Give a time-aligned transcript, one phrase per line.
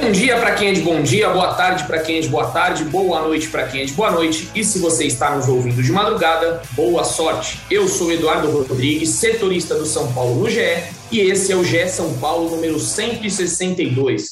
[0.00, 2.46] Bom dia para quem é de bom dia, boa tarde para quem é de boa
[2.46, 4.48] tarde, boa noite para quem é de boa noite.
[4.54, 7.58] E se você está nos ouvindo de madrugada, boa sorte.
[7.68, 11.88] Eu sou Eduardo Rodrigues, setorista do São Paulo no GE, e esse é o GE
[11.88, 14.28] São Paulo número 162.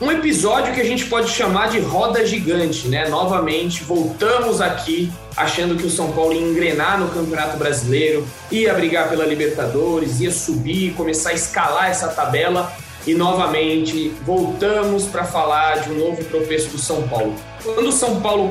[0.00, 3.08] Um episódio que a gente pode chamar de roda gigante, né?
[3.08, 9.08] Novamente, voltamos aqui achando que o São Paulo ia engrenar no Campeonato Brasileiro, ia brigar
[9.08, 12.70] pela Libertadores, ia subir, começar a escalar essa tabela
[13.06, 17.34] e novamente voltamos para falar de um novo tropeço do São Paulo.
[17.62, 18.50] Quando o São Paulo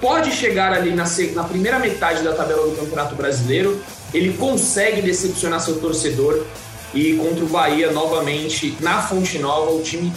[0.00, 1.04] pode chegar ali na,
[1.34, 3.80] na primeira metade da tabela do Campeonato Brasileiro,
[4.12, 6.44] ele consegue decepcionar seu torcedor
[6.94, 10.12] e contra o Bahia novamente na Fonte Nova o time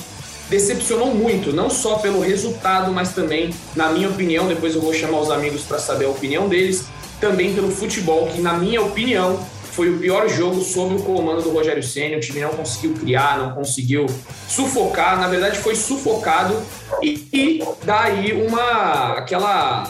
[0.50, 5.20] decepcionou muito, não só pelo resultado, mas também, na minha opinião, depois eu vou chamar
[5.20, 6.86] os amigos para saber a opinião deles,
[7.22, 9.40] também pelo futebol, que na minha opinião
[9.80, 12.18] foi o pior jogo sob o comando do Rogério Senna.
[12.18, 14.08] O time não conseguiu criar, não conseguiu
[14.46, 15.18] sufocar.
[15.18, 16.54] Na verdade, foi sufocado
[17.02, 19.90] e, e daí uma aquela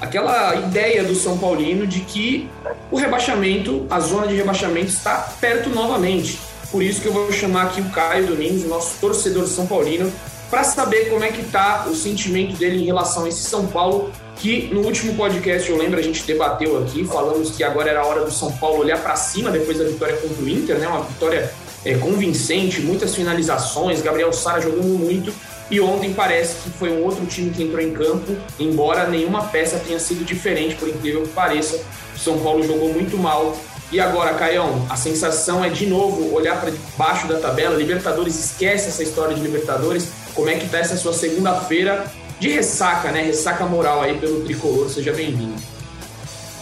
[0.00, 2.48] aquela ideia do São Paulino de que
[2.92, 6.38] o rebaixamento, a zona de rebaixamento está perto novamente.
[6.70, 10.12] Por isso que eu vou chamar aqui o Caio Domingos, nosso torcedor São Paulino,
[10.48, 14.12] para saber como é que está o sentimento dele em relação a esse São Paulo
[14.36, 18.06] que no último podcast, eu lembro, a gente debateu aqui, falamos que agora era a
[18.06, 20.88] hora do São Paulo olhar para cima depois da vitória contra o Inter, né?
[20.88, 21.52] Uma vitória
[21.84, 25.32] é, convincente, muitas finalizações, Gabriel Sara jogando muito.
[25.70, 29.80] E ontem parece que foi um outro time que entrou em campo, embora nenhuma peça
[29.84, 31.82] tenha sido diferente, por incrível que pareça.
[32.14, 33.56] O São Paulo jogou muito mal.
[33.90, 37.76] E agora, Caião, a sensação é de novo olhar para baixo da tabela.
[37.76, 40.08] Libertadores, esquece essa história de Libertadores.
[40.34, 42.04] Como é que tá essa sua segunda-feira
[42.38, 43.22] de ressaca, né?
[43.22, 44.88] Ressaca moral aí pelo tricolor.
[44.88, 45.54] Seja bem-vindo.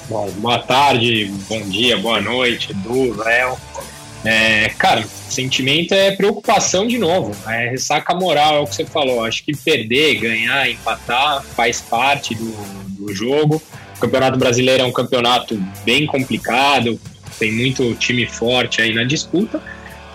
[0.08, 3.56] Bom, boa tarde, bom dia, boa noite, Edu, Léo.
[4.24, 9.24] É, cara, sentimento é preocupação de novo, é ressaca moral, é o que você falou.
[9.24, 12.52] Acho que perder, ganhar, empatar faz parte do,
[12.88, 13.60] do jogo.
[13.96, 17.00] O Campeonato Brasileiro é um campeonato bem complicado,
[17.38, 19.62] tem muito time forte aí na disputa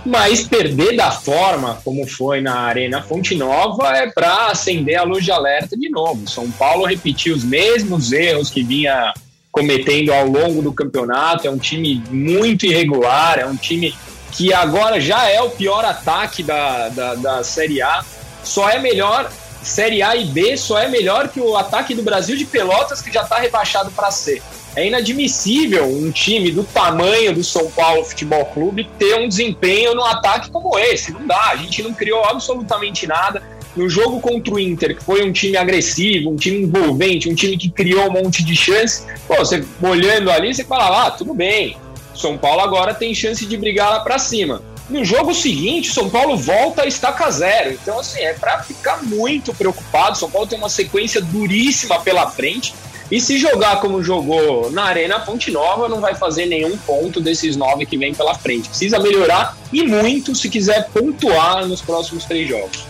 [0.07, 5.25] mas perder da forma como foi na Arena Fonte Nova é para acender a luz
[5.25, 6.28] de alerta de novo.
[6.29, 9.13] São Paulo repetiu os mesmos erros que vinha
[9.51, 11.46] cometendo ao longo do campeonato.
[11.46, 13.94] É um time muito irregular, é um time
[14.31, 18.01] que agora já é o pior ataque da, da, da Série A.
[18.44, 19.29] Só é melhor,
[19.62, 23.12] Série A e B só é melhor que o ataque do Brasil de Pelotas, que
[23.12, 24.41] já está rebaixado para C.
[24.77, 30.03] É inadmissível um time do tamanho do São Paulo Futebol Clube ter um desempenho no
[30.03, 31.11] ataque como esse.
[31.11, 33.41] Não dá, a gente não criou absolutamente nada.
[33.75, 37.57] No jogo contra o Inter, que foi um time agressivo, um time envolvente, um time
[37.57, 41.75] que criou um monte de chances, pô, você olhando ali, você fala, ah, tudo bem,
[42.13, 44.61] São Paulo agora tem chance de brigar lá para cima.
[44.89, 47.71] No jogo seguinte, São Paulo volta a estaca zero.
[47.73, 50.17] Então, assim, é para ficar muito preocupado.
[50.17, 52.73] São Paulo tem uma sequência duríssima pela frente.
[53.09, 57.56] E se jogar como jogou na Arena Ponte Nova, não vai fazer nenhum ponto desses
[57.56, 58.68] nove que vem pela frente.
[58.68, 62.85] Precisa melhorar e muito se quiser pontuar nos próximos três jogos.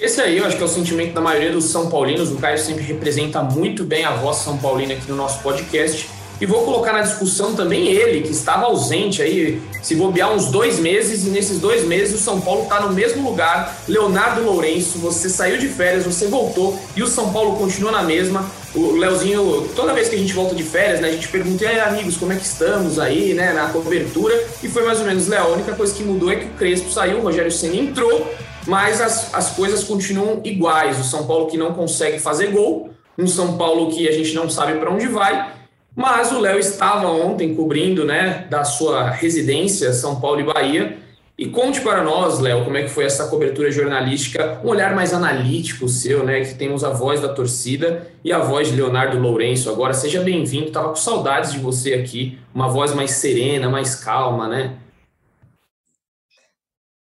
[0.00, 2.32] Esse aí eu acho que é o sentimento da maioria dos São Paulinos.
[2.32, 6.08] O Caio sempre representa muito bem a voz São Paulina aqui no nosso podcast.
[6.42, 10.80] E vou colocar na discussão também ele, que estava ausente aí, se bobear uns dois
[10.80, 13.80] meses, e nesses dois meses o São Paulo está no mesmo lugar.
[13.86, 18.50] Leonardo Lourenço, você saiu de férias, você voltou e o São Paulo continua na mesma.
[18.74, 21.66] O Leozinho, toda vez que a gente volta de férias, né, a gente pergunta, e
[21.68, 24.34] aí, amigos, como é que estamos aí, né, na cobertura?
[24.60, 26.90] E foi mais ou menos, Léo, a única coisa que mudou é que o Crespo
[26.90, 28.28] saiu, o Rogério Senna entrou,
[28.66, 30.98] mas as, as coisas continuam iguais.
[30.98, 34.50] O São Paulo que não consegue fazer gol, um São Paulo que a gente não
[34.50, 35.61] sabe para onde vai,
[35.94, 40.98] mas o Léo estava ontem cobrindo, né, da sua residência, São Paulo e Bahia.
[41.36, 45.12] E conte para nós, Léo, como é que foi essa cobertura jornalística, um olhar mais
[45.12, 49.70] analítico seu, né, que temos a voz da torcida e a voz de Leonardo Lourenço.
[49.70, 54.48] Agora, seja bem-vindo, estava com saudades de você aqui, uma voz mais serena, mais calma,
[54.48, 54.78] né?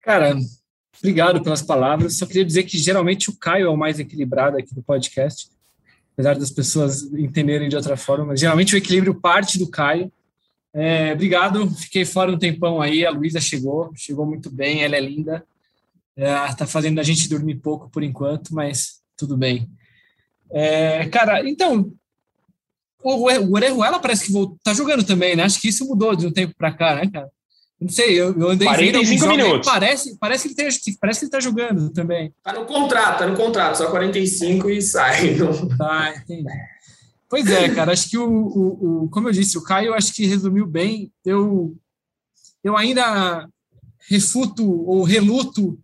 [0.03, 0.37] Cara,
[0.99, 2.19] obrigado pelas palavras.
[2.19, 5.56] Só queria dizer que geralmente o Caio é o mais equilibrado aqui do podcast
[6.17, 10.11] apesar das pessoas entenderem de outra forma, mas geralmente o equilíbrio parte do Caio.
[10.73, 15.01] É, obrigado, fiquei fora um tempão aí, a Luísa chegou, chegou muito bem, ela é
[15.01, 15.45] linda,
[16.17, 19.69] está é, fazendo a gente dormir pouco por enquanto, mas tudo bem.
[20.51, 21.93] É, cara, então,
[23.03, 25.43] o Orejuela parece que voltou, tá jogando também, né?
[25.45, 27.31] Acho que isso mudou de um tempo para cá, né, cara?
[27.81, 29.71] Não sei, eu, eu andei 45 vendo minutos.
[29.71, 32.33] Parece, parece, que ele tem, parece que ele tá jogando também.
[32.43, 35.35] Tá no contrato, tá no contrato, só 45 e sai.
[35.35, 35.69] Não...
[35.77, 36.45] Tá, entendi.
[37.29, 40.27] Pois é, cara, acho que o, o, o, como eu disse, o Caio acho que
[40.27, 41.13] resumiu bem.
[41.25, 41.77] Eu,
[42.63, 43.49] eu ainda
[44.09, 45.79] refuto ou reluto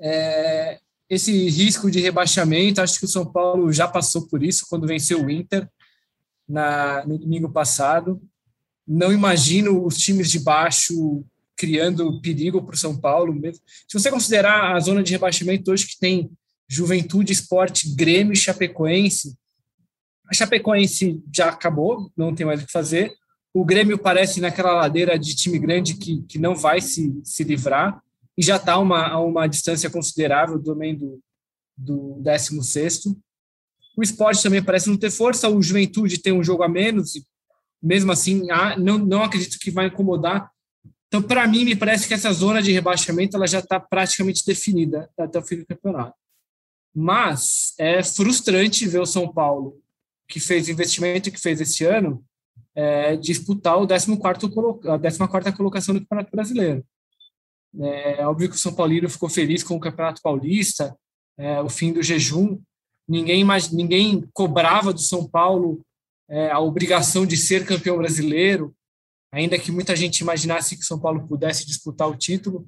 [0.00, 0.78] é,
[1.08, 2.80] esse risco de rebaixamento.
[2.80, 5.68] Acho que o São Paulo já passou por isso quando venceu o Inter
[6.48, 8.20] na, no domingo passado.
[8.86, 11.24] Não imagino os times de baixo
[11.60, 13.38] criando perigo para o São Paulo.
[13.86, 16.30] Se você considerar a zona de rebaixamento hoje que tem
[16.66, 19.36] Juventude, Esporte, Grêmio e Chapecoense,
[20.26, 23.12] a Chapecoense já acabou, não tem mais o que fazer.
[23.52, 28.00] O Grêmio parece naquela ladeira de time grande que, que não vai se, se livrar
[28.38, 31.20] e já está uma, a uma distância considerável também do,
[31.76, 33.16] do 16
[34.00, 37.20] o esporte também parece não ter força, o Juventude tem um jogo a menos,
[37.82, 40.50] mesmo assim, ah, não, não acredito que vai incomodar.
[41.10, 45.10] Então, para mim, me parece que essa zona de rebaixamento ela já está praticamente definida
[45.18, 46.14] até o fim do campeonato.
[46.94, 49.76] Mas é frustrante ver o São Paulo,
[50.28, 52.24] que fez o investimento que fez esse ano,
[52.76, 54.12] é, disputar o 14
[54.86, 56.84] a 14 colocação do Campeonato Brasileiro.
[57.80, 60.96] É óbvio que o São Paulino ficou feliz com o Campeonato Paulista,
[61.36, 62.60] é, o fim do jejum.
[63.08, 65.80] Ninguém, ninguém cobrava do São Paulo
[66.28, 68.72] é, a obrigação de ser campeão brasileiro,
[69.32, 72.66] ainda que muita gente imaginasse que São Paulo pudesse disputar o título,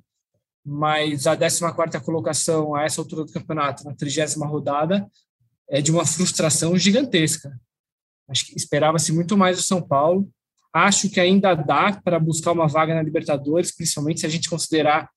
[0.64, 5.06] mas a 14ª colocação a essa altura do campeonato, na 30 rodada,
[5.68, 7.58] é de uma frustração gigantesca.
[8.28, 10.30] Acho que esperava-se muito mais do São Paulo.
[10.72, 15.10] Acho que ainda dá para buscar uma vaga na Libertadores, principalmente se a gente considerar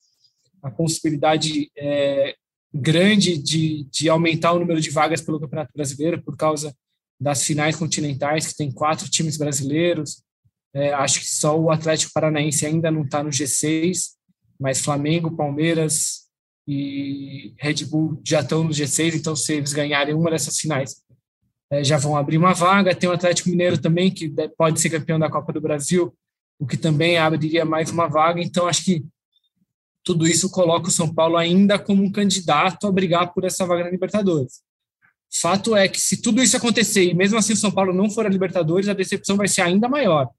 [0.61, 2.35] a possibilidade é,
[2.73, 6.75] grande de, de aumentar o número de vagas pelo Campeonato Brasileiro por causa
[7.19, 10.23] das finais continentais, que tem quatro times brasileiros.
[10.75, 14.09] É, acho que só o Atlético Paranaense ainda não está no G6,
[14.59, 16.25] mas Flamengo, Palmeiras
[16.67, 21.01] e Red Bull já estão no G6, então se eles ganharem uma dessas finais,
[21.71, 22.93] é, já vão abrir uma vaga.
[22.93, 26.13] Tem o Atlético Mineiro também, que pode ser campeão da Copa do Brasil,
[26.59, 28.41] o que também abriria mais uma vaga.
[28.41, 29.05] Então, acho que
[30.03, 33.85] tudo isso coloca o São Paulo ainda como um candidato a brigar por essa vaga
[33.85, 34.61] na Libertadores.
[35.41, 38.25] Fato é que se tudo isso acontecer e mesmo assim o São Paulo não for
[38.25, 40.29] a Libertadores, a decepção vai ser ainda maior.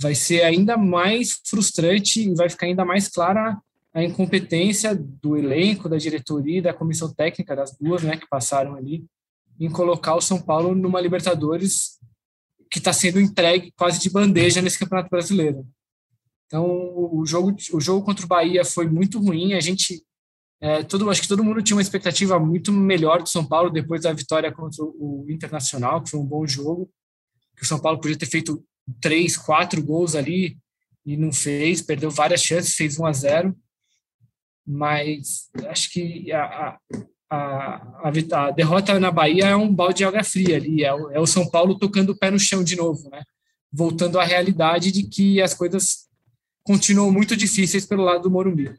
[0.00, 3.58] Vai ser ainda mais frustrante e vai ficar ainda mais clara
[3.92, 9.04] a incompetência do elenco, da diretoria da comissão técnica, das duas né, que passaram ali,
[9.58, 12.00] em colocar o São Paulo numa Libertadores
[12.68, 15.64] que está sendo entregue quase de bandeja nesse Campeonato Brasileiro.
[16.46, 19.54] Então, o jogo, o jogo contra o Bahia foi muito ruim.
[19.54, 20.04] A gente
[20.60, 24.02] é, todo, acho que todo mundo tinha uma expectativa muito melhor do São Paulo depois
[24.02, 26.90] da vitória contra o Internacional, que foi um bom jogo.
[27.56, 28.64] Que o São Paulo podia ter feito
[29.00, 30.56] três, quatro gols ali
[31.04, 33.56] e não fez, perdeu várias chances, fez 1 a 0
[34.66, 36.78] Mas acho que a, a,
[37.30, 41.20] a, a derrota na Bahia é um balde de água fria ali, é o, é
[41.20, 43.22] o São Paulo tocando o pé no chão de novo, né?
[43.74, 46.06] voltando à realidade de que as coisas
[46.62, 48.72] continuam muito difíceis pelo lado do Morumbi.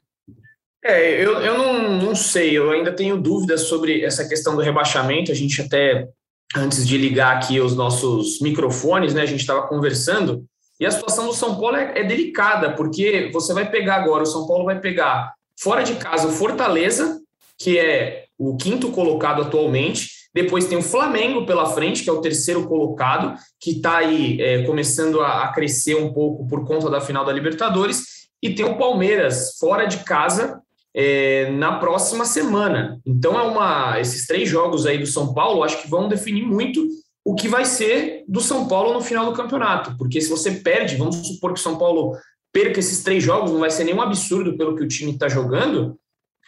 [0.83, 5.31] É, eu, eu não, não sei, eu ainda tenho dúvidas sobre essa questão do rebaixamento.
[5.31, 6.07] A gente até,
[6.56, 10.45] antes de ligar aqui os nossos microfones, né, a gente estava conversando,
[10.80, 14.27] e a situação do São Paulo é, é, delicada, porque você vai pegar agora, o
[14.27, 17.22] São Paulo vai pegar fora de casa o Fortaleza,
[17.58, 22.19] que é o quinto colocado atualmente, depois tem o Flamengo pela frente, que é o
[22.19, 27.00] terceiro colocado, que está aí é, começando a, a crescer um pouco por conta da
[27.00, 30.62] final da Libertadores, e tem o Palmeiras fora de casa,
[30.95, 33.01] é, na próxima semana.
[33.05, 36.87] Então, é uma, esses três jogos aí do São Paulo, acho que vão definir muito
[37.25, 39.97] o que vai ser do São Paulo no final do campeonato.
[39.97, 42.15] Porque se você perde, vamos supor que o São Paulo
[42.53, 45.99] perca esses três jogos, não vai ser nenhum absurdo pelo que o time está jogando,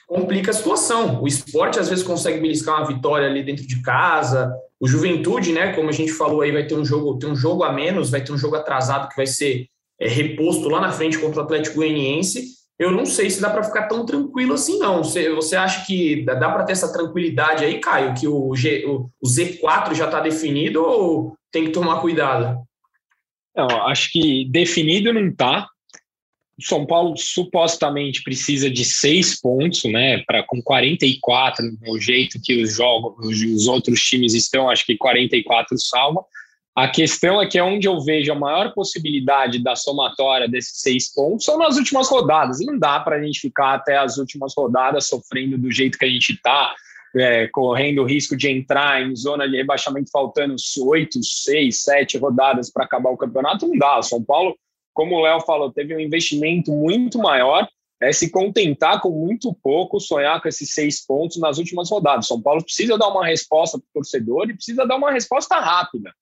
[0.07, 1.21] complica a situação.
[1.21, 4.49] O esporte às vezes consegue beliscar uma vitória ali dentro de casa.
[4.79, 7.63] O Juventude, né, como a gente falou aí, vai ter um jogo, tem um jogo
[7.63, 9.65] a menos, vai ter um jogo atrasado que vai ser
[9.99, 13.63] é, reposto lá na frente contra o Atlético Goianiense eu não sei se dá para
[13.63, 15.03] ficar tão tranquilo assim, não.
[15.03, 19.09] Você, você acha que dá para ter essa tranquilidade aí, Caio, que o, G, o,
[19.19, 22.61] o Z4 já está definido ou tem que tomar cuidado?
[23.55, 25.67] Não, acho que definido não está.
[26.61, 30.23] São Paulo supostamente precisa de seis pontos, né?
[30.25, 35.77] Para com 44, no jeito que os jogos, os outros times estão, acho que 44
[35.79, 36.23] salva.
[36.77, 41.11] A questão é que é onde eu vejo a maior possibilidade da somatória desses seis
[41.11, 42.59] pontos são nas últimas rodadas.
[42.63, 46.07] Não dá para a gente ficar até as últimas rodadas sofrendo do jeito que a
[46.07, 46.75] gente está,
[47.15, 52.71] é, correndo o risco de entrar em zona de rebaixamento faltando oito, seis, sete rodadas
[52.71, 53.99] para acabar o campeonato, não dá.
[54.03, 54.55] São Paulo,
[54.93, 57.67] como o Léo falou, teve um investimento muito maior,
[57.99, 62.27] é se contentar com muito pouco, sonhar com esses seis pontos nas últimas rodadas.
[62.27, 66.13] São Paulo precisa dar uma resposta para o torcedor e precisa dar uma resposta rápida.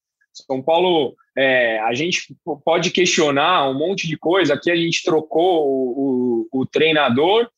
[0.44, 4.54] São Paulo, é, a gente pode questionar um monte de coisa.
[4.54, 7.50] Aqui a gente trocou o, o, o treinador,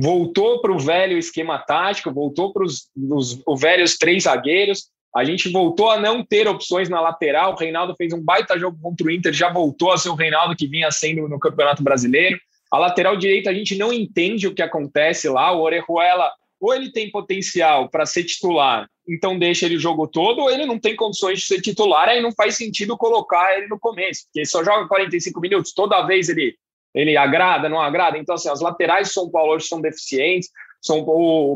[0.00, 2.90] voltou para o velho esquema tático, voltou para os
[3.60, 4.90] velhos três zagueiros.
[5.14, 7.52] A gente voltou a não ter opções na lateral.
[7.52, 10.56] O Reinaldo fez um baita jogo contra o Inter, já voltou a ser o Reinaldo
[10.56, 12.38] que vinha sendo no Campeonato Brasileiro.
[12.70, 15.52] A lateral direita, a gente não entende o que acontece lá.
[15.52, 20.42] O Orejuela, ou ele tem potencial para ser titular, então deixa ele o jogo todo,
[20.42, 23.78] ou ele não tem condições de ser titular, aí não faz sentido colocar ele no
[23.78, 26.56] começo, porque ele só joga 45 minutos, toda vez ele,
[26.94, 28.18] ele agrada, não agrada.
[28.18, 30.50] Então, assim, as laterais de São Paulo hoje são deficientes.
[30.80, 31.04] São,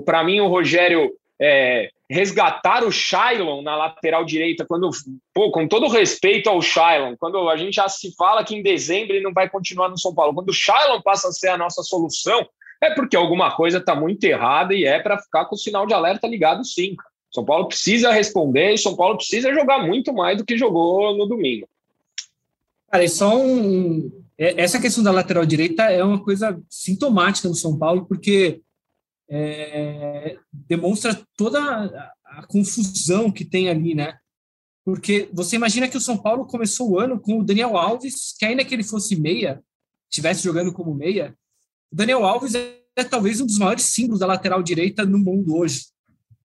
[0.04, 4.90] para mim, o Rogério é, resgatar o Shailon na lateral direita, quando,
[5.34, 9.14] pô, com todo respeito ao Shailon, quando a gente já se fala que em dezembro
[9.14, 11.82] ele não vai continuar no São Paulo, quando o Shailon passa a ser a nossa
[11.82, 12.46] solução,
[12.82, 15.94] é porque alguma coisa está muito errada e é para ficar com o sinal de
[15.94, 16.94] alerta ligado sim.
[17.36, 21.26] São Paulo precisa responder e São Paulo precisa jogar muito mais do que jogou no
[21.26, 21.68] domingo.
[22.90, 24.10] Cara, e só um.
[24.38, 28.62] É, essa questão da lateral direita é uma coisa sintomática no São Paulo, porque
[29.28, 31.60] é, demonstra toda
[32.24, 34.16] a, confusão que tem ali, né?
[34.82, 38.46] Porque você imagina que o São Paulo começou o ano com o Daniel Alves, que
[38.46, 39.62] ainda que ele fosse meia,
[40.10, 41.36] estivesse jogando como meia,
[41.92, 45.56] o Daniel Alves é, é talvez um dos maiores símbolos da lateral direita no mundo
[45.56, 45.86] hoje.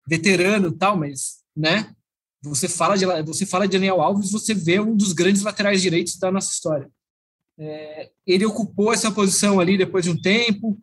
[0.07, 1.93] Veterano e tal, mas, né?
[2.41, 6.17] Você fala de você fala de Daniel Alves, você vê um dos grandes laterais direitos
[6.17, 6.89] da nossa história.
[7.57, 10.77] É, ele ocupou essa posição ali depois de um tempo,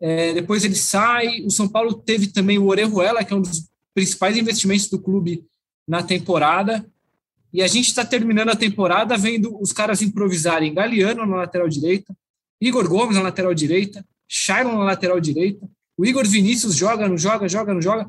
[0.00, 1.40] é, depois ele sai.
[1.44, 5.44] O São Paulo teve também o Orejuela, que é um dos principais investimentos do clube
[5.86, 6.86] na temporada.
[7.52, 12.16] E a gente está terminando a temporada vendo os caras improvisarem Galeano na lateral direita,
[12.60, 17.48] Igor Gomes na lateral direita, Shailon na lateral direita, o Igor Vinícius joga, não joga,
[17.48, 18.08] joga, não joga.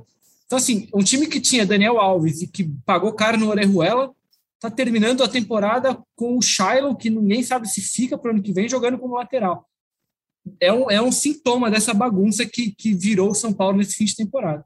[0.52, 4.14] Então, assim, um time que tinha Daniel Alves e que pagou caro no Orejuela,
[4.56, 8.44] está terminando a temporada com o Shailon, que ninguém sabe se fica para o ano
[8.44, 9.66] que vem, jogando como lateral
[10.60, 14.06] é um, é um sintoma dessa bagunça que, que virou o São Paulo nesse fim
[14.06, 14.66] de temporada.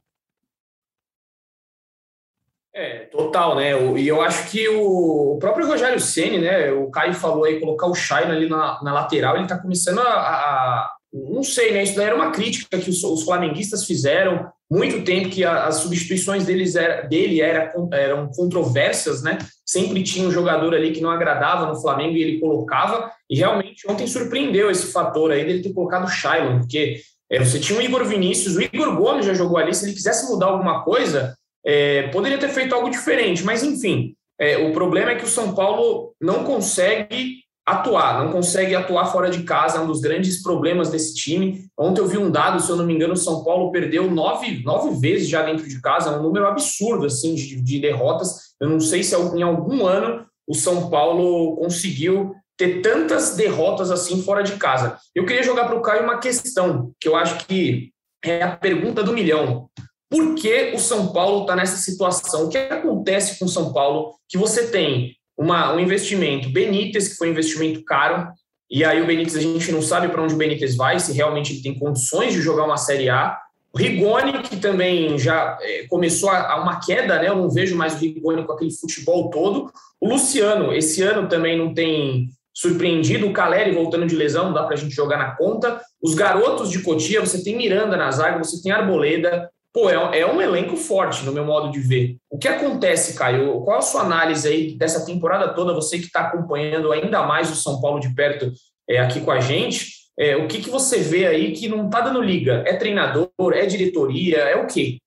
[2.74, 3.72] É, total, né?
[3.98, 6.72] E eu acho que o próprio Rogério Ceni, né?
[6.72, 10.04] O Caio falou aí, colocar o Shaina ali na, na lateral, ele tá começando a,
[10.04, 11.84] a, Não sei, né?
[11.84, 16.46] Isso daí era uma crítica que os, os flamenguistas fizeram muito tempo que as substituições
[16.46, 19.38] deles era, dele era, eram controversas, né?
[19.66, 23.10] Sempre tinha um jogador ali que não agradava no Flamengo e ele colocava.
[23.30, 27.00] E realmente ontem surpreendeu esse fator aí dele ter colocado o Shailon, porque
[27.32, 29.74] é, você tinha o Igor Vinícius, o Igor Gomes já jogou ali.
[29.74, 31.34] Se ele quisesse mudar alguma coisa,
[31.66, 33.42] é, poderia ter feito algo diferente.
[33.42, 38.76] Mas enfim, é, o problema é que o São Paulo não consegue atuar, não consegue
[38.76, 41.66] atuar fora de casa, é um dos grandes problemas desse time.
[41.78, 44.62] Ontem eu vi um dado, se eu não me engano, o São Paulo perdeu nove,
[44.64, 48.54] nove vezes já dentro de casa, é um número absurdo assim de, de derrotas.
[48.62, 54.22] Eu não sei se em algum ano o São Paulo conseguiu ter tantas derrotas assim
[54.22, 54.98] fora de casa.
[55.14, 57.92] Eu queria jogar para o Caio uma questão que eu acho que
[58.24, 59.68] é a pergunta do milhão.
[60.10, 62.46] Por que o São Paulo está nessa situação?
[62.46, 67.16] O que acontece com o São Paulo que você tem uma, um investimento Benítez, que
[67.16, 68.28] foi um investimento caro,
[68.70, 71.54] e aí o Benítez a gente não sabe para onde o Benítez vai, se realmente
[71.54, 73.38] ele tem condições de jogar uma Série A.
[73.72, 77.28] O Rigoni, que também já é, começou a, uma queda, né?
[77.28, 79.72] Eu não vejo mais o Rigoni com aquele futebol todo.
[80.00, 83.28] O Luciano, esse ano também não tem surpreendido.
[83.28, 85.82] O Caleri voltando de lesão, não dá para a gente jogar na conta.
[86.02, 90.26] Os garotos de Cotia, você tem Miranda na zaga, você tem Arboleda, pô, é, é
[90.26, 92.16] um elenco forte, no meu modo de ver.
[92.32, 93.60] O que acontece, Caio?
[93.60, 97.56] Qual a sua análise aí dessa temporada toda, você que está acompanhando ainda mais o
[97.56, 98.54] São Paulo de perto
[98.90, 99.92] é, aqui com a gente?
[100.18, 102.64] É, o que, que você vê aí que não está dando liga?
[102.66, 103.30] É treinador?
[103.54, 104.38] É diretoria?
[104.38, 104.98] É o quê?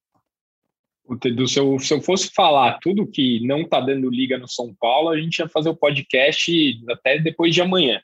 [1.35, 5.09] Do, se, se eu fosse falar tudo que não está dando liga no São Paulo,
[5.09, 6.51] a gente ia fazer o podcast
[6.91, 7.99] até depois de amanhã.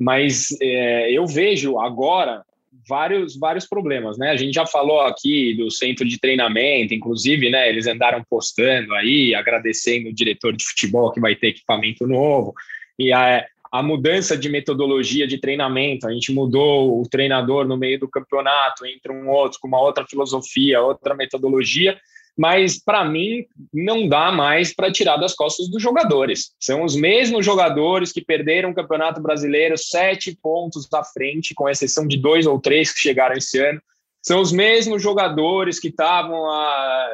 [0.00, 2.42] Mas é, eu vejo agora
[2.88, 4.30] vários, vários problemas, né?
[4.30, 7.68] A gente já falou aqui do centro de treinamento, inclusive, né?
[7.68, 12.54] Eles andaram postando aí, agradecendo o diretor de futebol que vai ter equipamento novo.
[12.98, 17.98] E a, a mudança de metodologia de treinamento, a gente mudou o treinador no meio
[17.98, 21.98] do campeonato, entre um outro, com uma outra filosofia, outra metodologia,
[22.36, 26.52] mas para mim não dá mais para tirar das costas dos jogadores.
[26.60, 32.06] São os mesmos jogadores que perderam o Campeonato Brasileiro sete pontos à frente, com exceção
[32.06, 33.80] de dois ou três que chegaram esse ano.
[34.22, 36.44] são os mesmos jogadores que estavam,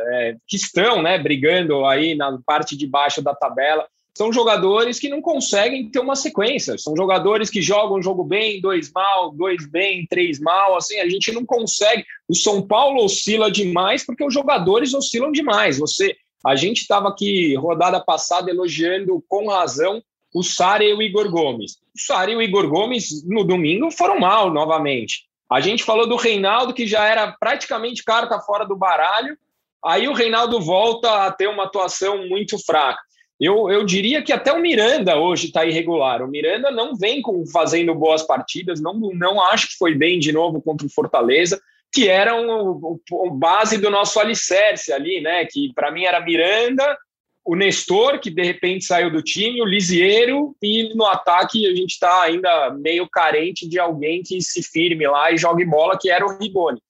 [0.09, 3.87] é, que estão, né, brigando aí na parte de baixo da tabela.
[4.17, 6.77] São jogadores que não conseguem ter uma sequência.
[6.77, 10.77] São jogadores que jogam um jogo bem, dois mal, dois bem, três mal.
[10.77, 12.05] Assim, a gente não consegue.
[12.29, 15.79] O São Paulo oscila demais porque os jogadores oscilam demais.
[15.79, 16.15] Você,
[16.45, 20.03] a gente estava aqui rodada passada elogiando com razão
[20.35, 21.79] o Sara e o Igor Gomes.
[21.95, 25.27] O Sara e o Igor Gomes no domingo foram mal novamente.
[25.51, 29.37] A gente falou do Reinaldo, que já era praticamente carta fora do baralho,
[29.85, 33.03] aí o Reinaldo volta a ter uma atuação muito fraca.
[33.45, 36.23] Eu, eu diria que até o Miranda hoje está irregular.
[36.23, 40.31] O Miranda não vem com, fazendo boas partidas, não, não acho que foi bem de
[40.31, 41.61] novo contra o Fortaleza,
[41.93, 45.45] que era um, um, um base do nosso alicerce ali, né?
[45.45, 46.97] Que para mim era Miranda,
[47.45, 51.95] o Nestor, que de repente saiu do time, o Lisieiro, e no ataque a gente
[51.95, 56.25] está ainda meio carente de alguém que se firme lá e jogue bola, que era
[56.25, 56.81] o Rigoni.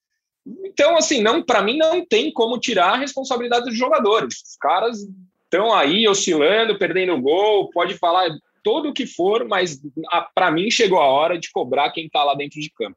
[0.67, 4.35] Então, assim, não para mim não tem como tirar a responsabilidade dos jogadores.
[4.35, 4.99] Os caras
[5.53, 8.31] estão aí oscilando, perdendo gol, pode falar
[8.65, 9.79] todo o que for, mas
[10.35, 12.97] para mim chegou a hora de cobrar quem está lá dentro de campo.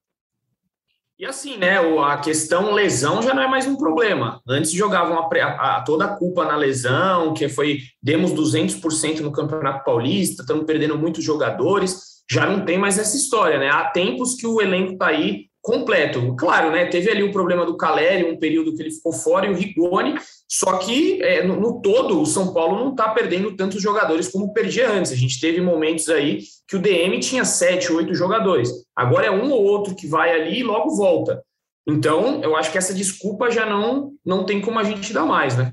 [1.17, 4.41] E assim, né, a questão lesão já não é mais um problema.
[4.47, 9.85] Antes jogavam a, a, toda a culpa na lesão, que foi demos 200% no Campeonato
[9.85, 12.15] Paulista, estamos perdendo muitos jogadores.
[12.29, 13.69] Já não tem mais essa história, né?
[13.69, 16.35] Há tempos que o elenco está aí completo.
[16.35, 16.85] Claro, né?
[16.85, 20.13] Teve ali o problema do Caleri, um período que ele ficou fora, e o Rigoni,
[20.47, 24.53] só que é, no, no, todo o São Paulo não está perdendo tantos jogadores como
[24.53, 25.11] perdia antes.
[25.11, 28.69] A gente teve momentos aí que o DM tinha sete, oito jogadores.
[28.95, 31.43] Agora é um ou outro que vai ali e logo volta.
[31.87, 35.57] Então, eu acho que essa desculpa já não, não tem como a gente dar mais,
[35.57, 35.71] né?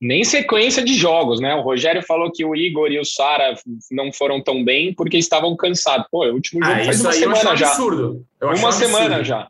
[0.00, 1.54] Nem sequência de jogos, né?
[1.54, 3.54] O Rogério falou que o Igor e o Sara
[3.90, 6.06] não foram tão bem porque estavam cansados.
[6.10, 7.68] Pô, o último jogo ah, faz uma semana já.
[7.68, 8.24] Absurdo.
[8.40, 9.24] Eu uma semana absurdo.
[9.24, 9.48] já.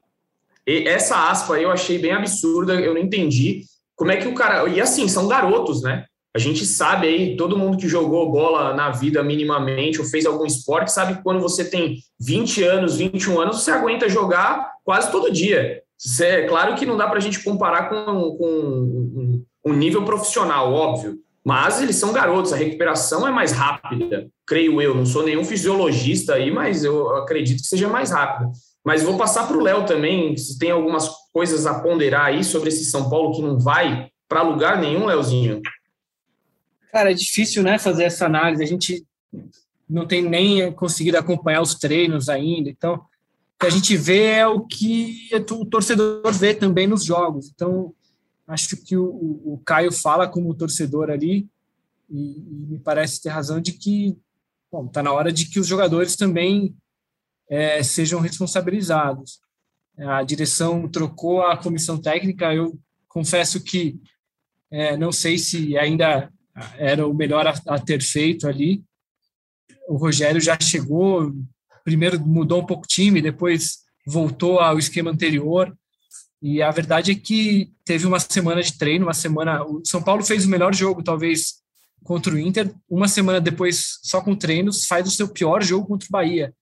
[0.67, 3.63] E essa aspa aí eu achei bem absurda, eu não entendi
[3.95, 4.69] como é que o cara.
[4.69, 6.05] E assim, são garotos, né?
[6.35, 10.47] A gente sabe aí, todo mundo que jogou bola na vida minimamente ou fez algum
[10.47, 15.33] esporte sabe que quando você tem 20 anos, 21 anos, você aguenta jogar quase todo
[15.33, 15.83] dia.
[16.21, 21.19] É claro que não dá para a gente comparar com, com um nível profissional, óbvio,
[21.45, 24.95] mas eles são garotos, a recuperação é mais rápida, creio eu.
[24.95, 28.51] Não sou nenhum fisiologista aí, mas eu acredito que seja mais rápida.
[28.85, 32.69] Mas vou passar para o Léo também, se tem algumas coisas a ponderar aí sobre
[32.69, 35.63] esse São Paulo que não vai para lugar nenhum, Léozinho.
[36.93, 38.63] Cara, é difícil, né, fazer essa análise.
[38.63, 39.05] A gente
[39.89, 42.69] não tem nem conseguido acompanhar os treinos ainda.
[42.69, 43.01] Então, o
[43.61, 47.51] que a gente vê é o que o torcedor vê também nos jogos.
[47.55, 47.95] Então,
[48.49, 49.07] acho que o,
[49.45, 51.49] o Caio fala como torcedor ali
[52.11, 54.17] e, e, me parece ter razão de que
[54.87, 56.75] está na hora de que os jogadores também
[57.49, 59.41] é, sejam responsabilizados.
[59.99, 64.01] A direção trocou a comissão técnica, eu confesso que
[64.71, 66.33] é, não sei se ainda
[66.77, 68.83] era o melhor a, a ter feito ali.
[69.89, 71.35] O Rogério já chegou,
[71.85, 75.77] primeiro mudou um pouco o time, depois voltou ao esquema anterior.
[76.41, 79.65] E a verdade é que teve uma semana de treino, uma semana.
[79.65, 81.55] O São Paulo fez o melhor jogo, talvez,
[82.05, 82.73] contra o Inter.
[82.89, 86.55] Uma semana depois, só com treinos, faz o seu pior jogo contra o Bahia.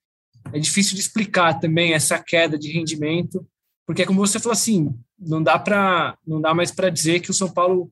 [0.53, 3.47] É difícil de explicar também essa queda de rendimento,
[3.87, 7.35] porque como você falou assim, não dá para não dá mais para dizer que o
[7.35, 7.91] São Paulo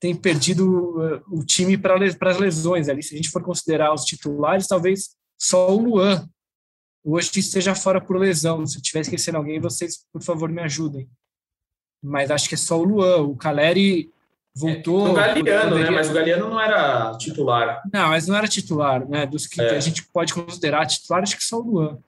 [0.00, 1.96] tem perdido uh, o time para
[2.30, 3.02] as lesões ali.
[3.02, 6.28] Se a gente for considerar os titulares, talvez só o Luan
[7.04, 8.66] hoje esteja fora por lesão.
[8.66, 11.08] Se eu estiver esquecendo alguém, vocês, por favor, me ajudem.
[12.02, 13.22] Mas acho que é só o Luan.
[13.22, 14.10] O Caleri
[14.54, 15.08] voltou.
[15.08, 15.90] É, o Galeano, poderia...
[15.90, 15.96] né?
[15.96, 17.82] Mas o Galeano não era titular.
[17.92, 19.26] Não, mas não era titular, né?
[19.26, 19.76] Dos que, é.
[19.76, 21.98] a gente pode considerar titular, acho que só o Luan.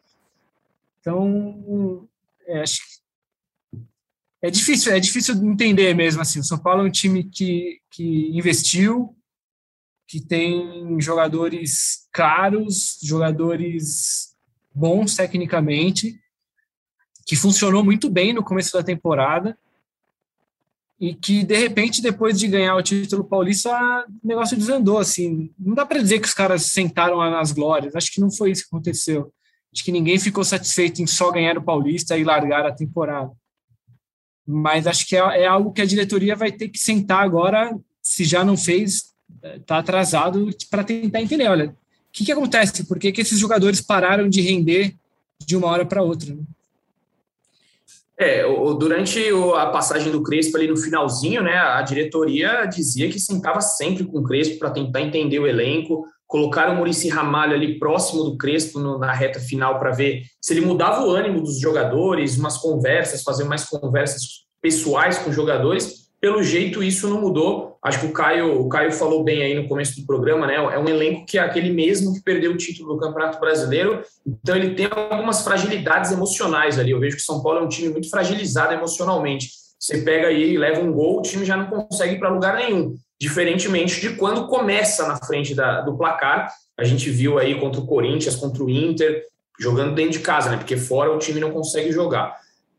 [1.01, 2.09] Então,
[2.47, 2.97] é, acho que
[4.43, 6.41] é difícil, é difícil entender mesmo assim.
[6.41, 9.17] O São Paulo é um time que, que investiu,
[10.07, 14.36] que tem jogadores caros, jogadores
[14.77, 16.21] bons tecnicamente,
[17.27, 19.59] que funcionou muito bem no começo da temporada
[21.01, 23.71] e que de repente depois de ganhar o título paulista
[24.23, 25.51] o negócio desandou assim.
[25.59, 27.97] Não dá para dizer que os caras sentaram nas glórias.
[27.97, 29.33] Acho que não foi isso que aconteceu.
[29.73, 33.33] Acho que ninguém ficou satisfeito em só ganhar o paulista e largar a temporada.
[34.47, 38.25] Mas acho que é, é algo que a diretoria vai ter que sentar agora se
[38.25, 41.49] já não fez está atrasado para tentar entender.
[41.49, 41.77] Olha
[42.17, 42.85] que, que acontece?
[42.85, 44.95] Por que, que esses jogadores pararam de render
[45.39, 46.35] de uma hora para outra?
[46.35, 46.43] Né?
[48.19, 48.43] É,
[48.79, 49.21] durante
[49.55, 54.21] a passagem do Crespo ali no finalzinho, né, a diretoria dizia que sentava sempre com
[54.21, 56.07] o Crespo para tentar entender o elenco.
[56.27, 60.55] colocaram o Murici Ramalho ali próximo do Crespo no, na reta final para ver se
[60.55, 66.07] ele mudava o ânimo dos jogadores, umas conversas, fazer mais conversas pessoais com os jogadores.
[66.19, 67.76] Pelo jeito, isso não mudou.
[67.87, 70.57] Acho que o Caio, o Caio falou bem aí no começo do programa, né?
[70.57, 74.57] É um elenco que é aquele mesmo que perdeu o título do Campeonato Brasileiro, então
[74.57, 76.91] ele tem algumas fragilidades emocionais ali.
[76.91, 79.51] Eu vejo que o São Paulo é um time muito fragilizado emocionalmente.
[79.79, 82.57] Você pega aí e leva um gol, o time já não consegue ir para lugar
[82.57, 86.53] nenhum diferentemente de quando começa na frente da, do placar.
[86.79, 89.23] A gente viu aí contra o Corinthians, contra o Inter,
[89.59, 90.57] jogando dentro de casa, né?
[90.59, 92.37] Porque fora o time não consegue jogar.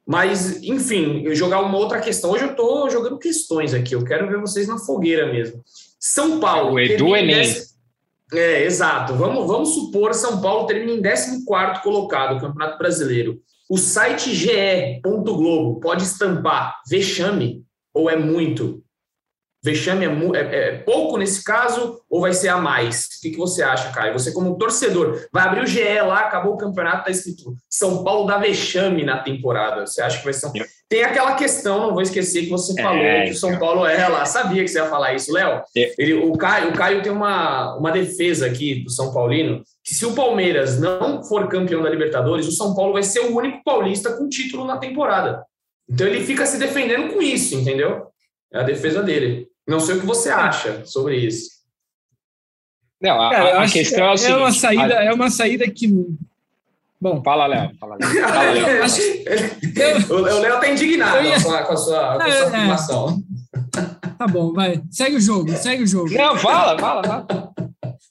[0.08, 2.32] Mas, enfim, eu jogar uma outra questão.
[2.32, 5.62] Hoje eu estou jogando questões aqui, eu quero ver vocês na fogueira mesmo.
[6.00, 6.76] São Paulo.
[6.76, 7.54] O Edu Enem.
[8.34, 9.13] É, exato.
[9.15, 13.41] Vamos, vamos supor São Paulo termina em 14 quarto colocado, Campeonato Brasileiro.
[13.70, 18.82] O site ge.globo pode estampar vexame ou é muito?
[19.67, 23.06] Vexame é, é, é, pouco nesse caso ou vai ser a mais?
[23.06, 24.13] O que, que você acha, Caio?
[24.13, 28.25] Você, como torcedor, vai abrir o GE lá, acabou o campeonato, está escrito São Paulo
[28.25, 29.86] dá vexame na temporada.
[29.86, 30.53] Você acha que vai ser um...
[30.88, 34.08] Tem aquela questão, não vou esquecer, que você falou é, que o São Paulo é
[34.08, 34.23] lá.
[34.25, 35.62] Sabia que você ia falar isso, Léo.
[35.75, 35.93] É.
[35.97, 40.06] Ele, o, Caio, o Caio tem uma, uma defesa aqui do São Paulino, que se
[40.06, 44.13] o Palmeiras não for campeão da Libertadores, o São Paulo vai ser o único paulista
[44.13, 45.43] com título na temporada.
[45.89, 48.08] Então ele fica se defendendo com isso, entendeu?
[48.53, 49.46] É a defesa dele.
[49.67, 51.58] Não sei o que você acha sobre isso.
[53.01, 55.03] Não, a, Cara, a questão é, é, seguinte, uma saída, a...
[55.03, 55.88] é uma saída que.
[56.99, 57.75] Bom, fala, Léo.
[57.80, 58.10] Fala, Léo.
[58.27, 58.84] Fala, Léo.
[58.84, 59.01] acho...
[60.10, 61.32] o Léo está indignado ia...
[61.32, 63.23] com a sua, com a sua, com a sua é, afirmação.
[64.17, 64.82] Tá bom, vai.
[64.89, 66.10] Segue o jogo, segue o jogo.
[66.12, 67.53] Não, fala, fala, fala.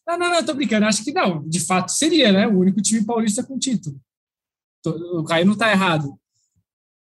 [0.07, 0.87] Não, não, não, tô brincando.
[0.87, 1.43] Acho que não.
[1.49, 2.47] De fato, seria, né?
[2.47, 3.97] O único time paulista com título.
[4.85, 6.17] O Caio não tá errado.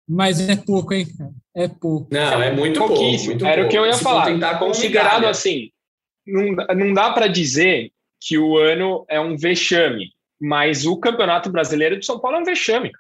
[0.08, 1.32] Mas é pouco, hein, cara?
[1.56, 2.08] É pouco.
[2.12, 3.38] Não, é muito pouquíssimo.
[3.38, 4.60] Pouco, Era o que eu ia Se falar.
[4.60, 5.70] Considerado assim,
[6.26, 12.00] não, não dá para dizer que o ano é um vexame, mas o Campeonato Brasileiro
[12.00, 12.92] de São Paulo é um vexame.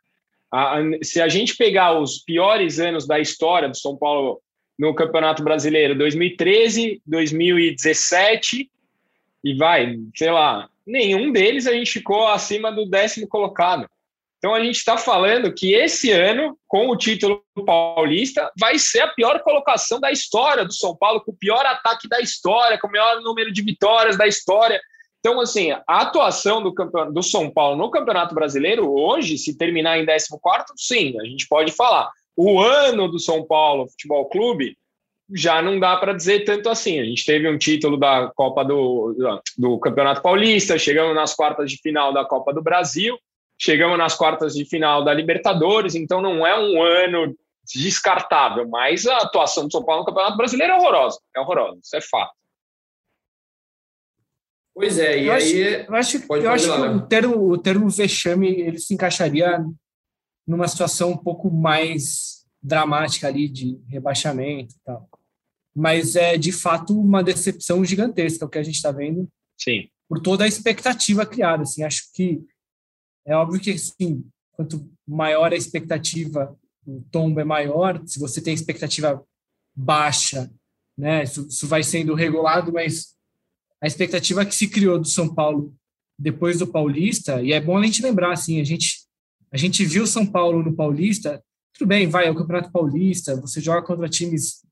[0.52, 4.42] A, a, se a gente pegar os piores anos da história do São Paulo
[4.78, 8.70] no Campeonato Brasileiro, 2013, 2017,
[9.44, 13.88] e vai, sei lá, nenhum deles a gente ficou acima do décimo colocado.
[14.42, 19.08] Então a gente está falando que esse ano, com o título paulista, vai ser a
[19.08, 22.92] pior colocação da história do São Paulo, com o pior ataque da história, com o
[22.92, 24.82] maior número de vitórias da história.
[25.20, 26.74] Então, assim, a atuação do,
[27.12, 30.34] do São Paulo no Campeonato Brasileiro, hoje, se terminar em 14,
[30.76, 32.10] sim, a gente pode falar.
[32.36, 34.76] O ano do São Paulo Futebol Clube
[35.32, 37.00] já não dá para dizer tanto assim.
[37.00, 39.16] A gente teve um título da Copa do,
[39.56, 43.16] do Campeonato Paulista, chegamos nas quartas de final da Copa do Brasil,
[43.62, 49.18] chegamos nas quartas de final da Libertadores, então não é um ano descartável, mas a
[49.18, 52.34] atuação do São Paulo no Campeonato Brasileiro é horrorosa, é horrorosa, isso é fato.
[54.74, 55.64] Pois é, e eu aí.
[55.64, 56.90] Acho, eu acho, pode, eu acho lá, que né?
[56.90, 59.64] o termo, o termo vexame ele se encaixaria
[60.48, 65.08] numa situação um pouco mais dramática ali de rebaixamento e tal.
[65.76, 69.28] Mas é de fato uma decepção gigantesca o que a gente está vendo.
[69.58, 69.88] Sim.
[70.10, 71.64] Por toda a expectativa criada.
[71.64, 72.42] Assim, acho que
[73.26, 78.02] é óbvio que, assim, quanto maior a expectativa, o tombo é maior.
[78.06, 79.24] Se você tem expectativa
[79.76, 80.52] baixa,
[80.98, 83.16] né, isso, isso vai sendo regulado, mas
[83.82, 85.74] a expectativa que se criou do São Paulo
[86.18, 89.08] depois do Paulista, e é bom a gente lembrar, assim, a gente,
[89.52, 93.60] a gente viu São Paulo no Paulista, tudo bem, vai, é o Campeonato Paulista, você
[93.60, 94.64] joga contra times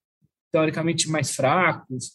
[0.52, 2.12] teoricamente mais fracos,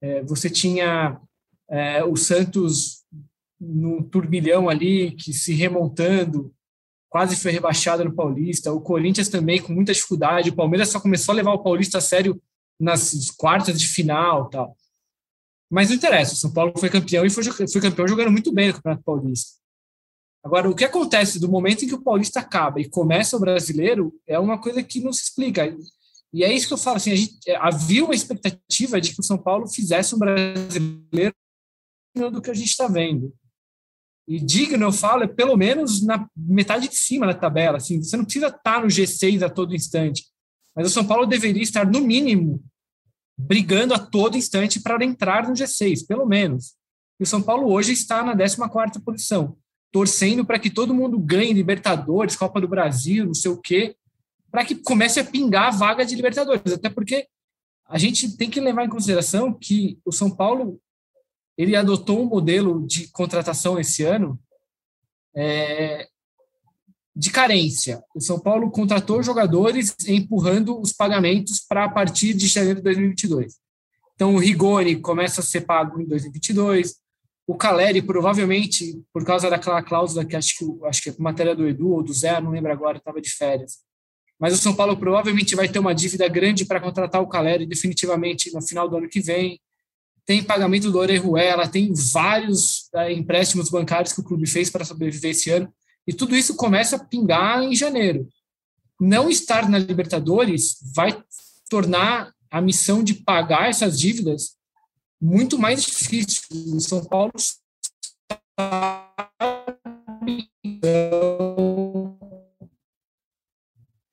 [0.00, 1.20] é, você tinha
[1.68, 2.97] é, o Santos
[3.60, 6.54] no turbilhão ali, que se remontando,
[7.08, 8.72] quase foi rebaixado no Paulista.
[8.72, 10.50] O Corinthians também com muita dificuldade.
[10.50, 12.40] O Palmeiras só começou a levar o Paulista a sério
[12.78, 14.76] nas quartas de final, tal.
[15.70, 16.34] Mas não interessa.
[16.34, 19.58] O São Paulo foi campeão e foi, foi campeão jogando muito bem no Campeonato Paulista.
[20.42, 24.14] Agora, o que acontece do momento em que o Paulista acaba e começa o Brasileiro
[24.26, 25.76] é uma coisa que não se explica.
[26.32, 26.96] E é isso que eu falo.
[26.96, 31.34] Assim, a gente, é, havia uma expectativa de que o São Paulo fizesse um brasileiro
[32.14, 33.34] do que a gente está vendo.
[34.28, 37.78] E digno, eu falo, é pelo menos na metade de cima da tabela.
[37.78, 40.26] Assim, você não precisa estar no G6 a todo instante.
[40.76, 42.62] Mas o São Paulo deveria estar, no mínimo,
[43.38, 46.74] brigando a todo instante para entrar no G6, pelo menos.
[47.18, 49.56] E o São Paulo hoje está na 14 posição,
[49.90, 53.96] torcendo para que todo mundo ganhe Libertadores, Copa do Brasil, não sei o quê,
[54.50, 56.70] para que comece a pingar a vaga de Libertadores.
[56.70, 57.26] Até porque
[57.88, 60.78] a gente tem que levar em consideração que o São Paulo
[61.58, 64.38] ele adotou um modelo de contratação esse ano
[65.34, 66.06] é,
[67.14, 68.00] de carência.
[68.14, 73.56] O São Paulo contratou jogadores empurrando os pagamentos para a partir de janeiro de 2022.
[74.14, 76.96] Então, o Rigoni começa a ser pago em 2022,
[77.46, 81.66] O Caleri, provavelmente, por causa daquela cláusula que acho que, acho que é matéria do
[81.66, 83.78] Edu ou do Zé, não lembro agora, estava de férias.
[84.38, 88.52] Mas o São Paulo provavelmente vai ter uma dívida grande para contratar o Caleri definitivamente
[88.52, 89.60] no final do ano que vem.
[90.28, 95.30] Tem pagamento do Orejuela, tem vários é, empréstimos bancários que o clube fez para sobreviver
[95.30, 95.72] esse ano.
[96.06, 98.28] E tudo isso começa a pingar em janeiro.
[99.00, 101.18] Não estar na Libertadores vai
[101.70, 104.54] tornar a missão de pagar essas dívidas
[105.18, 106.42] muito mais difícil.
[106.74, 107.32] O São Paulo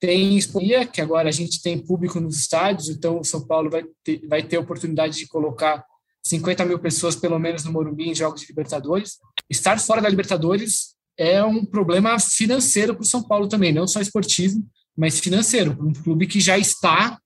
[0.00, 3.84] tem exponia, que agora a gente tem público nos estádios, então o São Paulo vai
[4.02, 5.84] ter, vai ter oportunidade de colocar
[6.28, 9.18] 50 mil pessoas, pelo menos, no Morumbi em jogos de Libertadores.
[9.48, 14.00] Estar fora da Libertadores é um problema financeiro para o São Paulo também, não só
[14.00, 14.60] esportivo,
[14.96, 17.18] mas financeiro, um clube que já está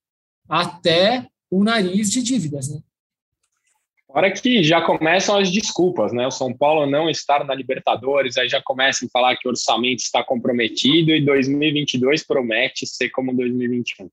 [0.49, 2.81] até o nariz de dívidas, né?
[4.07, 6.27] Fora que já começam as desculpas, né?
[6.27, 10.01] O São Paulo não estar na Libertadores, aí já começam a falar que o orçamento
[10.01, 14.11] está comprometido e 2022 promete ser como 2021.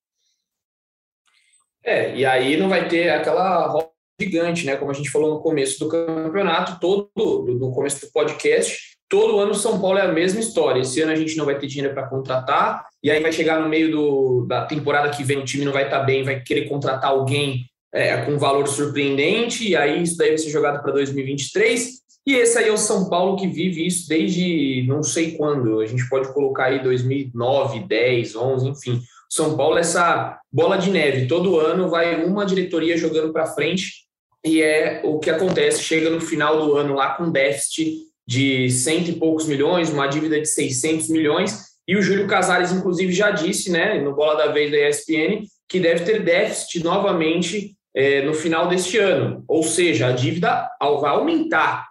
[1.84, 4.76] É, e aí não vai ter aquela gigante, né?
[4.76, 9.54] Como a gente falou no começo do campeonato, todo no começo do podcast, todo ano
[9.54, 10.82] São Paulo é a mesma história.
[10.82, 13.70] Esse ano a gente não vai ter dinheiro para contratar, e aí vai chegar no
[13.70, 16.68] meio do, da temporada que vem, o time não vai estar tá bem, vai querer
[16.68, 20.92] contratar alguém é, com um valor surpreendente, e aí isso daí vai ser jogado para
[20.92, 22.08] 2023.
[22.26, 25.80] E esse aí é o São Paulo que vive isso desde não sei quando.
[25.80, 29.02] A gente pode colocar aí 2009, 10, 11, enfim.
[29.30, 31.28] São Paulo é essa bola de neve.
[31.28, 34.07] Todo ano vai uma diretoria jogando para frente
[34.48, 35.84] e é o que acontece.
[35.84, 40.40] Chega no final do ano lá com déficit de cento e poucos milhões, uma dívida
[40.40, 41.68] de 600 milhões.
[41.88, 45.80] E o Júlio Casares, inclusive, já disse, né, no Bola da Vez da ESPN, que
[45.80, 49.44] deve ter déficit novamente é, no final deste ano.
[49.48, 51.88] Ou seja, a dívida vai aumentar.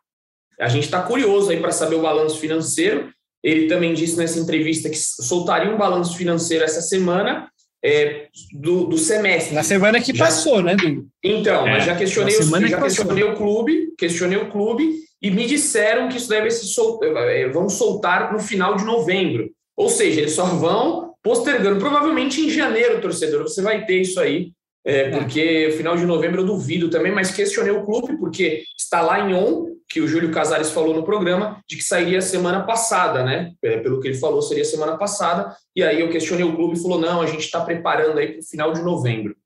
[0.60, 3.10] A gente está curioso aí para saber o balanço financeiro.
[3.42, 7.50] Ele também disse nessa entrevista que soltaria um balanço financeiro essa semana
[7.86, 9.54] é, do, do, semestre.
[9.54, 11.06] Na semana que já, passou, né, Du?
[11.22, 14.90] Então, é, mas já questionei, o, já questionei o clube, questionei o clube
[15.22, 19.50] e me disseram que isso deve se sol, é, vão soltar no final de novembro.
[19.76, 21.78] Ou seja, eles só vão postergando.
[21.78, 24.50] Provavelmente em janeiro, torcedor, você vai ter isso aí
[24.86, 29.00] é, é, porque final de novembro eu duvido também, mas questionei o clube, porque está
[29.00, 33.24] lá em on, que o Júlio Casares falou no programa, de que sairia semana passada,
[33.24, 33.52] né?
[33.62, 35.56] É, pelo que ele falou, seria semana passada.
[35.74, 38.40] E aí eu questionei o clube e falou: não, a gente está preparando aí para
[38.40, 39.36] o final de novembro.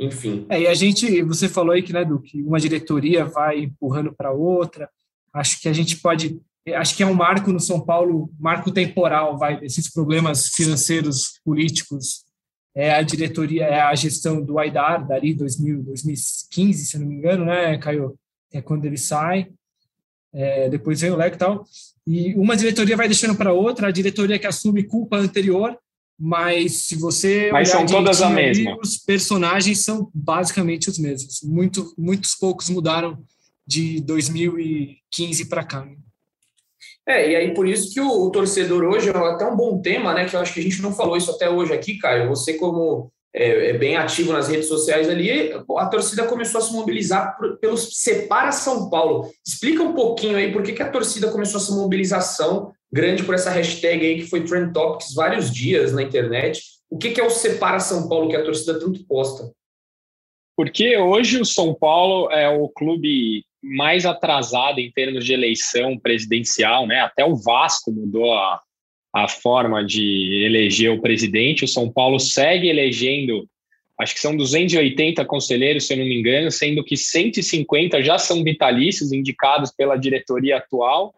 [0.00, 0.46] Enfim.
[0.48, 4.12] É, e a gente, você falou aí que, né, do que uma diretoria vai empurrando
[4.12, 4.88] para outra.
[5.32, 6.40] Acho que a gente pode.
[6.74, 12.27] Acho que é um marco no São Paulo, marco temporal, vai, desses problemas financeiros, políticos
[12.78, 17.44] é a diretoria, é a gestão do Aidar, dali 2000, 2015, se não me engano,
[17.44, 18.16] né, Caio?
[18.52, 19.48] É quando ele sai.
[20.32, 21.64] É, depois vem o Leco e tal.
[22.06, 25.76] E uma diretoria vai deixando para outra, a diretoria que assume culpa anterior,
[26.16, 27.50] mas se você.
[27.50, 28.78] Mas são todas a mesma.
[28.80, 31.40] os personagens são basicamente os mesmos.
[31.42, 33.18] Muito, muitos poucos mudaram
[33.66, 35.84] de 2015 para cá.
[35.84, 35.96] Né?
[37.08, 40.12] É, e aí por isso que o, o, torcedor hoje é até um bom tema,
[40.12, 40.26] né?
[40.26, 42.28] Que eu acho que a gente não falou isso até hoje aqui, Caio.
[42.28, 46.70] Você, como é, é bem ativo nas redes sociais ali, a torcida começou a se
[46.70, 49.30] mobilizar pelos Separa São Paulo.
[49.46, 53.50] Explica um pouquinho aí por que, que a torcida começou essa mobilização grande por essa
[53.50, 56.62] hashtag aí que foi Trend Topics vários dias na internet.
[56.90, 59.50] O que, que é o Separa São Paulo que a torcida tanto posta?
[60.54, 66.86] Porque hoje o São Paulo é o clube mais atrasada em termos de eleição presidencial,
[66.86, 67.00] né?
[67.00, 68.60] Até o Vasco mudou a,
[69.12, 71.64] a forma de eleger o presidente.
[71.64, 73.48] O São Paulo segue elegendo,
[73.98, 78.44] acho que são 280 conselheiros, se eu não me engano, sendo que 150 já são
[78.44, 81.14] vitalícios indicados pela diretoria atual.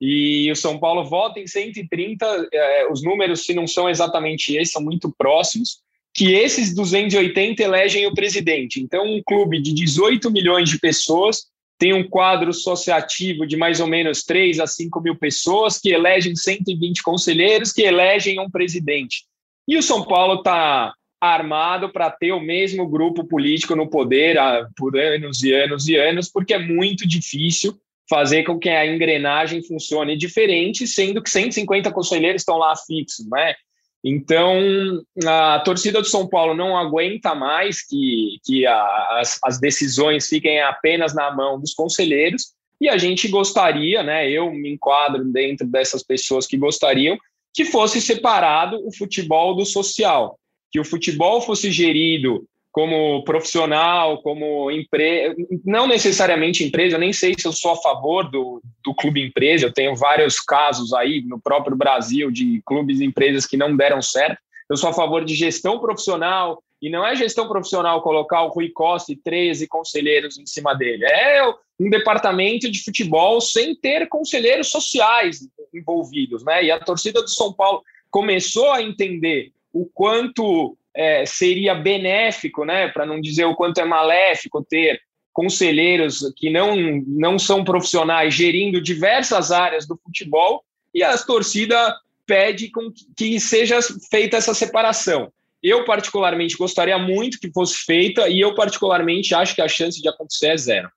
[0.00, 4.72] E o São Paulo vota em 130, eh, os números, se não são exatamente esses,
[4.72, 5.78] são muito próximos,
[6.12, 8.80] que esses 280 elegem o presidente.
[8.80, 11.51] Então, um clube de 18 milhões de pessoas
[11.82, 16.36] tem um quadro associativo de mais ou menos 3 a 5 mil pessoas que elegem
[16.36, 19.24] 120 conselheiros que elegem um presidente.
[19.66, 24.68] E o São Paulo está armado para ter o mesmo grupo político no poder há,
[24.76, 27.76] por anos e anos e anos, porque é muito difícil
[28.08, 33.56] fazer com que a engrenagem funcione diferente, sendo que 150 conselheiros estão lá fixos, né?
[34.04, 40.26] Então, a torcida do São Paulo não aguenta mais que, que a, as, as decisões
[40.28, 45.64] fiquem apenas na mão dos conselheiros, e a gente gostaria, né, eu me enquadro dentro
[45.64, 47.16] dessas pessoas que gostariam,
[47.54, 50.36] que fosse separado o futebol do social,
[50.70, 57.34] que o futebol fosse gerido como profissional, como empresa, não necessariamente empresa, eu nem sei
[57.38, 61.38] se eu sou a favor do, do clube empresa, eu tenho vários casos aí no
[61.38, 64.38] próprio Brasil de clubes e empresas que não deram certo.
[64.70, 68.68] Eu sou a favor de gestão profissional, e não é gestão profissional colocar o Rui
[68.70, 71.04] Costa e 13 conselheiros em cima dele.
[71.04, 71.46] É
[71.78, 76.64] um departamento de futebol sem ter conselheiros sociais envolvidos, né?
[76.64, 82.88] E a torcida do São Paulo começou a entender o quanto é, seria benéfico, né,
[82.88, 85.00] para não dizer o quanto é maléfico ter
[85.32, 86.76] conselheiros que não,
[87.06, 90.62] não são profissionais gerindo diversas áreas do futebol
[90.94, 92.70] e a torcida pede
[93.16, 93.78] que seja
[94.10, 95.32] feita essa separação.
[95.62, 100.08] Eu, particularmente, gostaria muito que fosse feita e eu, particularmente, acho que a chance de
[100.08, 100.90] acontecer é zero.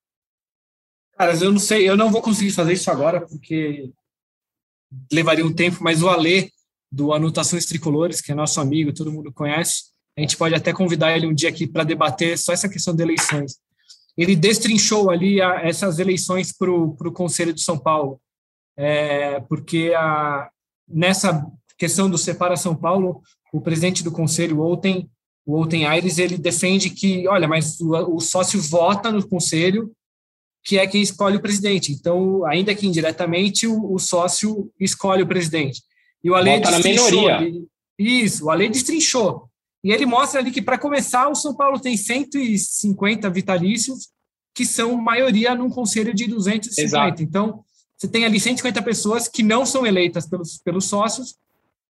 [1.17, 3.89] Cara, eu não sei, eu não vou conseguir fazer isso agora porque
[5.11, 6.49] levaria um tempo, mas o Alê
[6.95, 9.83] do Anotações Tricolores, que é nosso amigo, todo mundo conhece.
[10.17, 13.03] A gente pode até convidar ele um dia aqui para debater só essa questão de
[13.03, 13.57] eleições.
[14.17, 18.21] Ele destrinchou ali a, essas eleições para o Conselho de São Paulo,
[18.77, 20.49] é, porque a,
[20.87, 21.45] nessa
[21.77, 25.09] questão do Separa São Paulo, o presidente do Conselho, Outen,
[25.45, 29.91] o Outen Aires, ele defende que, olha, mas o, o sócio vota no Conselho,
[30.63, 31.91] que é quem escolhe o presidente.
[31.91, 35.81] Então, ainda que indiretamente, o, o sócio escolhe o presidente.
[36.25, 37.39] E o Ale minoria.
[37.99, 39.47] isso, o Ale destrinchou.
[39.83, 44.09] E ele mostra ali que, para começar, o São Paulo tem 150 vitalícios,
[44.55, 46.81] que são maioria num conselho de 250.
[46.81, 47.21] Exato.
[47.21, 47.63] Então,
[47.95, 51.35] você tem ali 150 pessoas que não são eleitas pelos, pelos sócios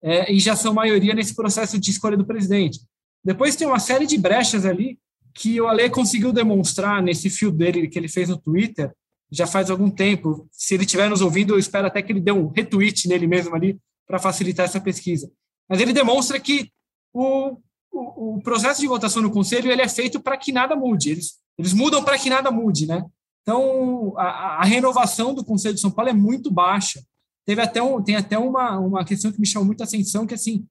[0.02, 2.80] é, e já são maioria nesse processo de escolha do presidente.
[3.24, 4.98] Depois tem uma série de brechas ali
[5.32, 8.92] que o Ale conseguiu demonstrar nesse fio dele que ele fez no Twitter
[9.30, 10.48] já faz algum tempo.
[10.50, 13.54] Se ele estiver nos ouvindo, eu espero até que ele dê um retweet nele mesmo
[13.54, 15.30] ali, para facilitar essa pesquisa.
[15.68, 16.70] Mas ele demonstra que
[17.12, 17.58] o,
[17.92, 21.10] o, o, processo de votação no conselho ele é feito para que nada mude.
[21.10, 23.04] Eles, eles mudam para que nada mude, né?
[23.42, 27.04] Então, a, a, renovação do Conselho de São Paulo é muito baixa.
[27.44, 30.66] Teve até um, tem até uma, uma questão que me chamou muita atenção, que assim,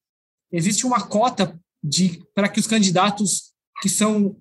[0.51, 4.35] existe uma cota de para que os candidatos que são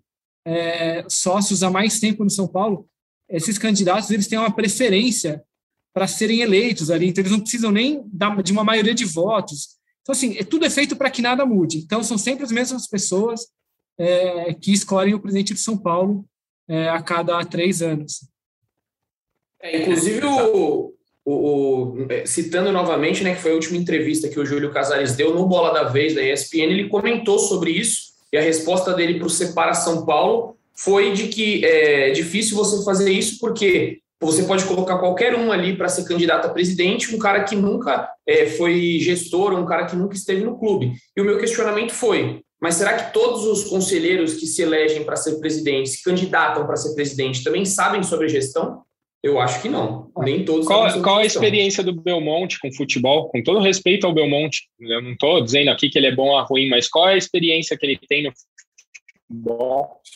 [0.46, 2.88] é, sócios há mais tempo no São Paulo,
[3.28, 5.44] esses candidatos eles têm uma preferência
[5.92, 8.02] para serem eleitos ali, então eles não precisam nem
[8.42, 9.76] de uma maioria de votos.
[10.00, 11.78] Então, assim, é, tudo é feito para que nada mude.
[11.78, 13.46] Então, são sempre as mesmas pessoas
[13.98, 16.24] é, que escolhem o presidente de São Paulo
[16.68, 18.26] é, a cada três anos.
[19.60, 20.92] É, inclusive, o,
[21.24, 25.14] o, o, é, citando novamente, né, que foi a última entrevista que o Júlio Casares
[25.14, 29.18] deu no Bola da Vez da ESPN, ele comentou sobre isso e a resposta dele
[29.18, 34.44] para o Separa São Paulo foi de que é difícil você fazer isso porque você
[34.44, 38.46] pode colocar qualquer um ali para ser candidato a presidente, um cara que nunca é,
[38.46, 40.92] foi gestor, um cara que nunca esteve no clube.
[41.16, 45.16] E o meu questionamento foi: mas será que todos os conselheiros que se elegem para
[45.16, 48.82] ser presidente, se candidatam para ser presidente, também sabem sobre gestão?
[49.22, 50.10] Eu acho que não.
[50.18, 50.66] Nem todos.
[50.66, 53.28] Qual, qual a experiência do Belmonte com futebol?
[53.28, 56.44] Com todo respeito ao Belmonte, eu não estou dizendo aqui que ele é bom ou
[56.44, 58.52] ruim, mas qual é a experiência que ele tem no futebol?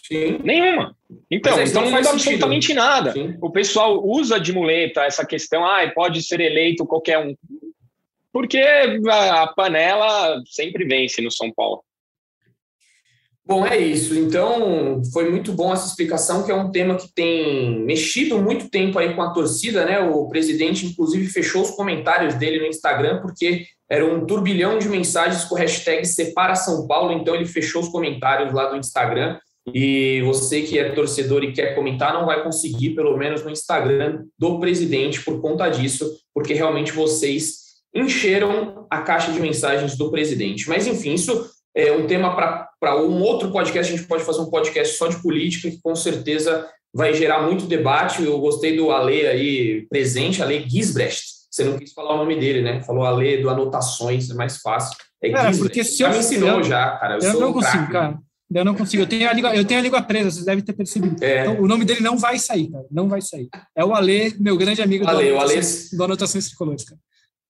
[0.07, 0.39] Sim.
[0.45, 0.97] Nenhuma.
[1.31, 3.13] Então, então não muda absolutamente nada.
[3.13, 3.37] Sim.
[3.41, 7.35] O pessoal usa de muleta essa questão, ah, pode ser eleito qualquer um.
[8.33, 11.83] Porque a panela sempre vence no São Paulo.
[13.47, 14.13] Bom, é isso.
[14.17, 18.99] Então, foi muito bom essa explicação, que é um tema que tem mexido muito tempo
[18.99, 20.01] aí com a torcida, né?
[20.01, 25.45] O presidente, inclusive, fechou os comentários dele no Instagram, porque era um turbilhão de mensagens
[25.45, 29.39] com hashtag Separa São Paulo, então ele fechou os comentários lá do Instagram.
[29.73, 34.25] E você que é torcedor e quer comentar, não vai conseguir, pelo menos no Instagram
[34.37, 40.69] do presidente, por conta disso, porque realmente vocês encheram a caixa de mensagens do presidente.
[40.69, 42.35] Mas, enfim, isso é um tema
[42.81, 43.93] para um outro podcast.
[43.93, 47.67] A gente pode fazer um podcast só de política, que com certeza vai gerar muito
[47.67, 48.25] debate.
[48.25, 51.37] Eu gostei do Ale aí presente, Ale Gisbrecht.
[51.51, 52.83] Você não quis falar o nome dele, né?
[52.83, 54.97] Falou Ale do Anotações, é mais fácil.
[55.23, 57.19] É, cara, porque se já eu, me ensinou eu, já, cara.
[57.21, 58.19] Eu, eu não consigo, cara.
[58.55, 59.03] Eu não consigo.
[59.03, 61.23] Eu tenho a língua, eu tenho a língua presa, vocês devem ter percebido.
[61.23, 61.43] É.
[61.43, 62.85] Então, o nome dele não vai sair, cara.
[62.91, 63.49] Não vai sair.
[63.75, 65.97] É o Ale, meu grande amigo Ale, do, Anotações, Ale...
[65.97, 67.01] do Anotações Tricolores, cara.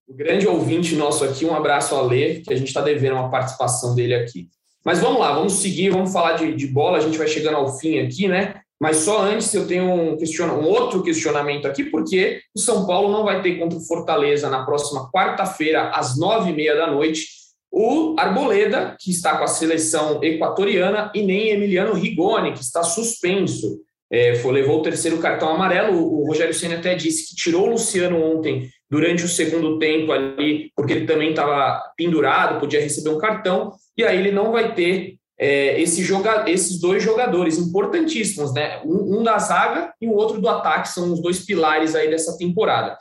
[0.07, 3.29] O grande ouvinte nosso aqui, um abraço ao Ale, que a gente está devendo uma
[3.29, 4.47] participação dele aqui.
[4.85, 7.77] Mas vamos lá, vamos seguir, vamos falar de, de bola, a gente vai chegando ao
[7.77, 8.61] fim aqui, né?
[8.79, 13.25] Mas só antes eu tenho um, um outro questionamento aqui, porque o São Paulo não
[13.25, 17.25] vai ter contra o Fortaleza na próxima quarta-feira, às nove e meia da noite,
[17.69, 23.81] o Arboleda, que está com a seleção equatoriana, e nem Emiliano Rigoni, que está suspenso.
[24.09, 25.97] É, foi, levou o terceiro cartão amarelo.
[25.97, 30.11] O, o Rogério Senna até disse que tirou o Luciano ontem durante o segundo tempo
[30.11, 34.73] ali, porque ele também estava pendurado, podia receber um cartão, e aí ele não vai
[34.73, 38.81] ter é, esse joga, esses dois jogadores importantíssimos, né?
[38.83, 42.37] Um, um, da zaga e o outro do ataque, são os dois pilares aí dessa
[42.37, 42.97] temporada.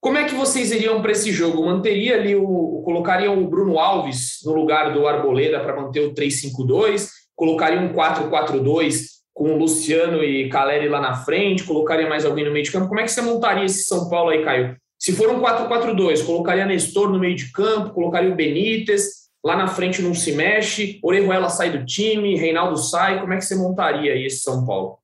[0.00, 1.64] Como é que vocês iriam para esse jogo?
[1.64, 2.82] Manteria ali o.
[2.84, 9.18] colocariam o Bruno Alves no lugar do Arboleda para manter o 3-5-2, colocariam um 4-4-2
[9.34, 12.88] com o Luciano e Caleri lá na frente, colocaria mais alguém no meio de campo.
[12.88, 14.76] Como é que você montaria esse São Paulo aí, Caio?
[14.98, 19.68] Se for um 4-4-2, colocaria Nestor no meio de campo, colocaria o Benítez, lá na
[19.68, 24.12] frente não se mexe, Orejuela sai do time, Reinaldo sai, como é que você montaria
[24.12, 24.98] aí esse São Paulo?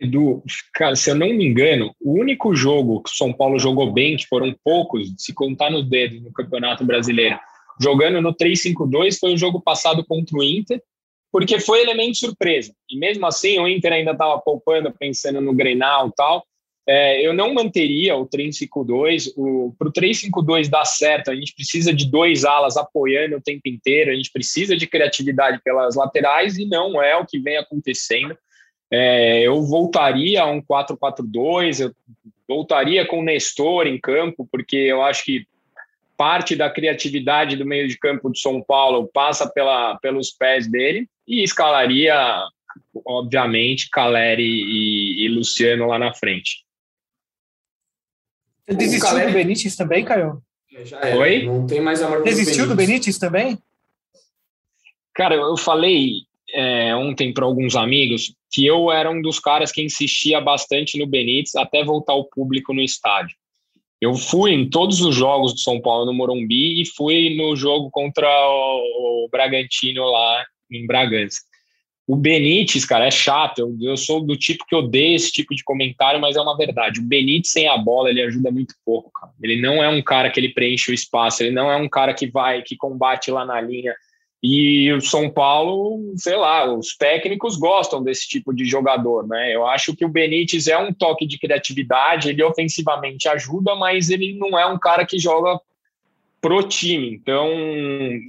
[0.00, 0.42] Edu,
[0.74, 4.16] cara, se eu não me engano, o único jogo que o São Paulo jogou bem,
[4.16, 7.38] que foram poucos, se contar nos dedos no Campeonato Brasileiro,
[7.80, 10.80] jogando no 3-5-2, foi o jogo passado contra o Inter,
[11.32, 12.72] porque foi elemento surpresa.
[12.88, 16.44] E mesmo assim, o Inter ainda estava poupando, pensando no Grenal e tal,
[16.86, 19.32] é, eu não manteria o 3-5-2.
[19.78, 24.10] Para o 3-5-2 dar certo, a gente precisa de dois alas apoiando o tempo inteiro,
[24.10, 28.36] a gente precisa de criatividade pelas laterais e não é o que vem acontecendo.
[28.92, 31.92] É, eu voltaria a um 4-4-2, eu
[32.46, 35.46] voltaria com o Nestor em campo, porque eu acho que
[36.16, 41.08] parte da criatividade do meio de campo de São Paulo passa pela, pelos pés dele
[41.26, 42.14] e escalaria,
[43.06, 46.64] obviamente, Caleri e, e Luciano lá na frente.
[48.68, 49.30] Desistiu Caleri...
[49.30, 50.42] do Benítez também, Caio?
[50.74, 51.18] É, já era.
[51.18, 51.44] Oi?
[51.44, 53.58] Não tem mais amor Desistiu do Benítez também?
[55.14, 59.82] Cara, eu falei é, ontem para alguns amigos que eu era um dos caras que
[59.82, 63.36] insistia bastante no Benítez até voltar o público no estádio.
[64.00, 67.90] Eu fui em todos os jogos do São Paulo no Morumbi e fui no jogo
[67.90, 71.40] contra o, o Bragantino lá em Bragança.
[72.06, 73.60] O Benítez, cara, é chato.
[73.60, 77.00] Eu, eu, sou do tipo que odeia esse tipo de comentário, mas é uma verdade.
[77.00, 79.32] O Benítez sem a bola, ele ajuda muito pouco, cara.
[79.42, 82.12] Ele não é um cara que ele preenche o espaço, ele não é um cara
[82.12, 83.94] que vai, que combate lá na linha.
[84.46, 89.54] E o São Paulo, sei lá, os técnicos gostam desse tipo de jogador, né?
[89.54, 94.34] Eu acho que o Benítez é um toque de criatividade, ele ofensivamente ajuda, mas ele
[94.34, 95.58] não é um cara que joga
[96.44, 97.14] pro time.
[97.14, 97.48] Então,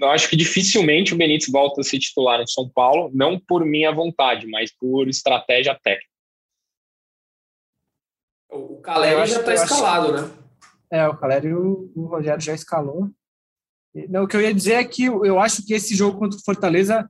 [0.02, 3.66] eu acho que dificilmente o Benítez volta a ser titular no São Paulo, não por
[3.66, 6.10] minha vontade, mas por estratégia técnica.
[8.50, 10.32] O Caleri já está escalado, né?
[10.90, 13.10] É, o Caleri o, o Rogério já escalou.
[14.08, 16.44] Não, o que eu ia dizer é que eu acho que esse jogo contra o
[16.44, 17.10] Fortaleza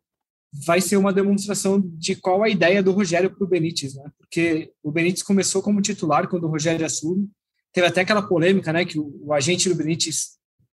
[0.66, 4.10] vai ser uma demonstração de qual a ideia do Rogério para o Benítez, né?
[4.18, 7.30] Porque o Benítez começou como titular quando o Rogério assume.
[7.72, 8.86] Teve até aquela polêmica, né?
[8.86, 10.36] Que o, o agente do Benítez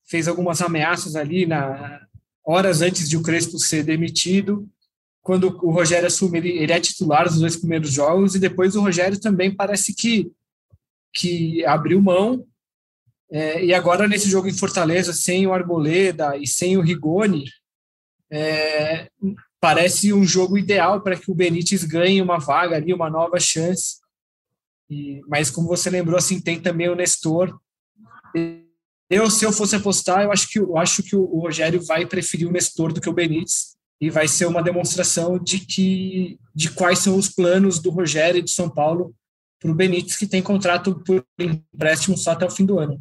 [0.08, 2.02] fez algumas ameaças ali na
[2.46, 4.70] horas antes de o Crespo ser demitido.
[5.22, 8.82] Quando o Rogério assume, ele, ele é titular nos dois primeiros jogos e depois o
[8.82, 10.32] Rogério também parece que
[11.16, 12.46] que abriu mão.
[13.32, 17.46] É, e agora nesse jogo em Fortaleza, sem o Arboleda e sem o Rigoni,
[18.30, 19.10] é,
[19.60, 23.98] parece um jogo ideal para que o Benítez ganhe uma vaga ali, uma nova chance.
[24.90, 27.58] E, mas como você lembrou, assim tem também o Nestor.
[29.10, 32.48] Eu, se eu fosse apostar, eu acho que, eu acho que o Rogério vai preferir
[32.48, 37.00] o Nestor do que o Benítez e vai ser uma demonstração de que de quais
[37.00, 39.14] são os planos do Rogério e de São Paulo
[39.60, 43.00] para o Benítez, que tem contrato por empréstimo só até o fim do ano.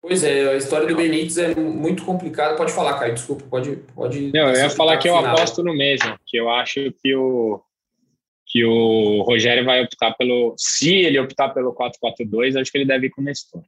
[0.00, 2.56] Pois é, a história do Benítez é muito complicada.
[2.56, 3.76] Pode falar, Caio, desculpa, pode.
[3.94, 7.60] pode Não, eu ia falar que eu aposto no mesmo, que eu acho que o,
[8.46, 10.54] que o Rogério vai optar pelo.
[10.56, 13.62] Se ele optar pelo 4-4-2, acho que ele deve ir com o Nestor.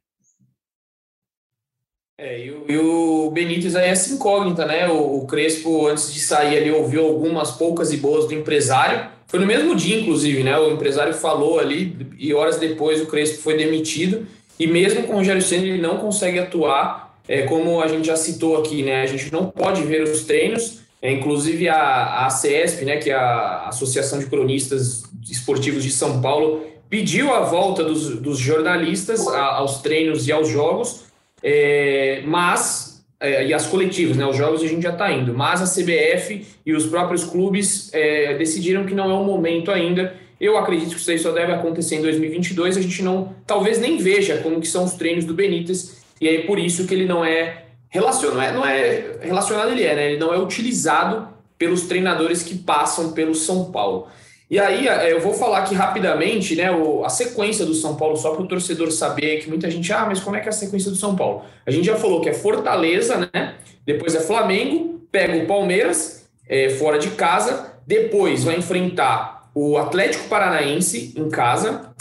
[2.23, 4.87] É, e, o, e o Benítez aí é essa incógnita, né?
[4.87, 9.09] O, o, Crespo, antes de sair ali, ouviu algumas poucas e boas do empresário.
[9.25, 10.55] Foi no mesmo dia, inclusive, né?
[10.59, 14.27] O empresário falou ali e horas depois o Crespo foi demitido.
[14.59, 18.15] E mesmo com o Rogério Senna, ele não consegue atuar, é, como a gente já
[18.15, 19.01] citou aqui, né?
[19.01, 20.79] A gente não pode ver os treinos.
[21.01, 26.21] É, inclusive a, a ACESP, né, que é a Associação de Cronistas Esportivos de São
[26.21, 31.10] Paulo, pediu a volta dos, dos jornalistas a, aos treinos e aos jogos,
[31.43, 35.61] é, mas, é, e as coletivas, né, os jogos a gente já está indo, mas
[35.61, 40.15] a CBF e os próprios clubes é, decidiram que não é o momento ainda.
[40.39, 42.77] Eu acredito que isso aí só deve acontecer em 2022.
[42.77, 46.41] A gente não, talvez nem veja como que são os treinos do Benítez, e é
[46.41, 50.11] por isso que ele não é relacionado, não é relacionado, ele é, né?
[50.11, 51.27] Ele não é utilizado
[51.57, 54.07] pelos treinadores que passam pelo São Paulo.
[54.51, 56.65] E aí, é, eu vou falar aqui rapidamente, né,
[57.05, 60.19] a sequência do São Paulo, só para o torcedor saber que muita gente, ah, mas
[60.19, 61.45] como é que é a sequência do São Paulo?
[61.65, 63.55] A gente já falou que é Fortaleza, né?
[63.85, 70.27] Depois é Flamengo, pega o Palmeiras, é, fora de casa, depois vai enfrentar o Atlético
[70.27, 71.93] Paranaense em casa,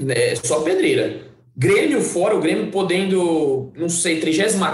[0.00, 1.30] né, só pedreira.
[1.54, 4.64] Grêmio fora, o Grêmio podendo, não sei, 35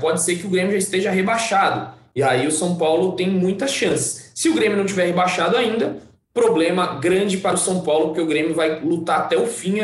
[0.00, 1.96] pode ser que o Grêmio já esteja rebaixado.
[2.16, 4.32] E aí o São Paulo tem muitas chances.
[4.34, 6.07] Se o Grêmio não tiver rebaixado ainda,
[6.38, 9.80] problema grande para o São Paulo, porque o Grêmio vai lutar até o fim.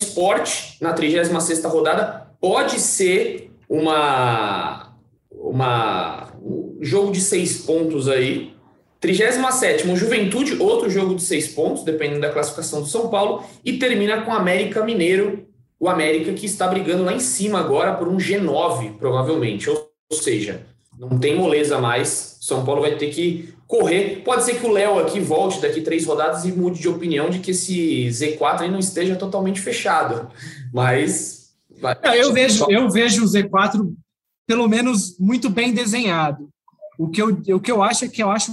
[0.00, 4.94] Esporte, na 36 rodada, pode ser uma,
[5.30, 8.54] uma um jogo de seis pontos aí.
[9.00, 14.22] 37 Juventude, outro jogo de seis pontos, dependendo da classificação do São Paulo, e termina
[14.22, 15.46] com América Mineiro,
[15.78, 19.68] o América que está brigando lá em cima agora por um G9, provavelmente.
[19.68, 20.66] Ou seja,
[20.98, 22.38] não tem moleza mais.
[22.40, 24.22] São Paulo vai ter que correr.
[24.24, 27.40] Pode ser que o Léo aqui volte daqui três rodadas e mude de opinião de
[27.40, 30.30] que esse Z4 aí não esteja totalmente fechado.
[30.72, 31.54] Mas.
[31.80, 31.96] Vai...
[32.18, 33.94] Eu, vejo, eu vejo o Z4
[34.46, 36.48] pelo menos muito bem desenhado.
[36.98, 38.52] O que eu, o que eu acho é que eu acho,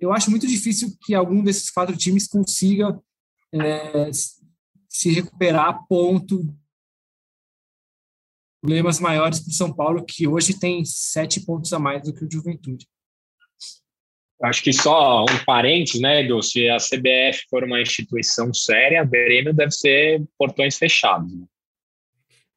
[0.00, 2.98] eu acho muito difícil que algum desses quatro times consiga
[3.52, 4.10] é,
[4.88, 6.46] se recuperar a ponto
[8.62, 12.24] problemas maiores para o São Paulo, que hoje tem sete pontos a mais do que
[12.24, 12.88] o Juventude.
[14.42, 16.42] Acho que só um parênteses, né, Edu?
[16.42, 21.32] Se a CBF for uma instituição séria, a Grêmio deve ser portões fechados.
[21.32, 21.44] Né?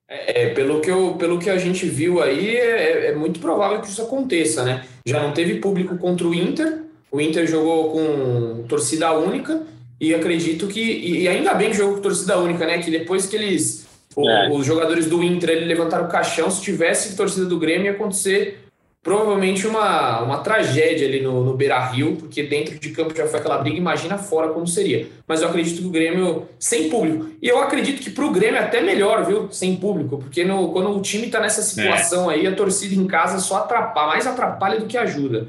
[0.09, 3.81] É, é, pelo, que eu, pelo que a gente viu aí, é, é, muito provável
[3.81, 4.85] que isso aconteça, né?
[5.05, 9.65] Já não teve público contra o Inter, o Inter jogou com torcida única,
[9.99, 10.81] e acredito que.
[10.81, 12.81] E ainda bem que jogou com torcida única, né?
[12.81, 13.87] Que depois que eles
[14.25, 14.49] é.
[14.49, 16.49] Os jogadores do Inter ele levantaram o caixão.
[16.49, 18.66] Se tivesse torcida do Grêmio, ia acontecer
[19.07, 23.39] provavelmente uma, uma tragédia ali no, no Beira Rio, porque dentro de campo já foi
[23.39, 23.77] aquela briga.
[23.77, 25.07] Imagina fora como seria.
[25.25, 27.29] Mas eu acredito que o Grêmio, sem público.
[27.41, 29.47] E eu acredito que para o Grêmio é até melhor, viu?
[29.49, 32.33] Sem público, porque no, quando o time está nessa situação é.
[32.35, 35.47] aí, a torcida em casa só atrapalha, mais atrapalha do que ajuda.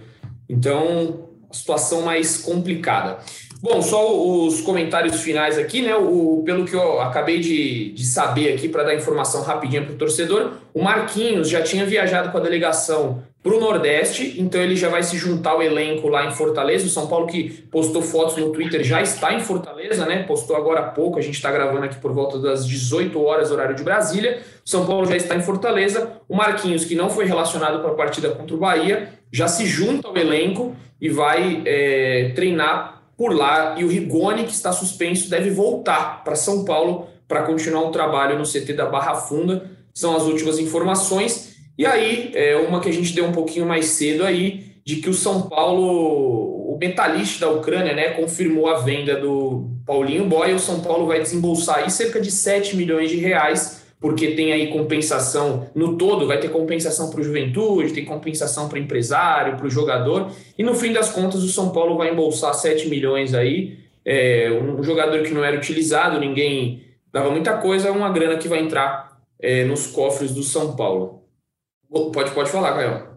[0.48, 3.18] Então, situação mais complicada.
[3.60, 5.94] Bom, só os comentários finais aqui, né?
[5.96, 9.96] O, pelo que eu acabei de, de saber aqui, para dar informação rapidinha para o
[9.96, 14.88] torcedor, o Marquinhos já tinha viajado com a delegação para o Nordeste, então ele já
[14.88, 16.86] vai se juntar ao elenco lá em Fortaleza.
[16.86, 20.22] O São Paulo, que postou fotos no Twitter, já está em Fortaleza, né?
[20.22, 23.74] Postou agora há pouco, a gente está gravando aqui por volta das 18 horas, horário
[23.74, 24.40] de Brasília.
[24.64, 26.12] O São Paulo já está em Fortaleza.
[26.28, 30.06] O Marquinhos, que não foi relacionado para a partida contra o Bahia, já se junta
[30.06, 35.50] ao elenco e vai é, treinar por lá e o Rigoni, que está suspenso, deve
[35.50, 39.68] voltar para São Paulo para continuar o trabalho no CT da Barra Funda.
[39.92, 41.56] São as últimas informações.
[41.76, 45.10] E aí, é uma que a gente deu um pouquinho mais cedo aí, de que
[45.10, 50.54] o São Paulo, o metalista da Ucrânia, né, confirmou a venda do Paulinho Boy.
[50.54, 54.68] O São Paulo vai desembolsar aí cerca de 7 milhões de reais porque tem aí
[54.68, 59.66] compensação no todo, vai ter compensação para o juventude, tem compensação para o empresário, para
[59.66, 63.78] o jogador, e no fim das contas o São Paulo vai embolsar 7 milhões aí,
[64.04, 68.60] é, um jogador que não era utilizado, ninguém dava muita coisa, uma grana que vai
[68.60, 71.24] entrar é, nos cofres do São Paulo.
[72.12, 73.08] Pode, pode falar, Caio.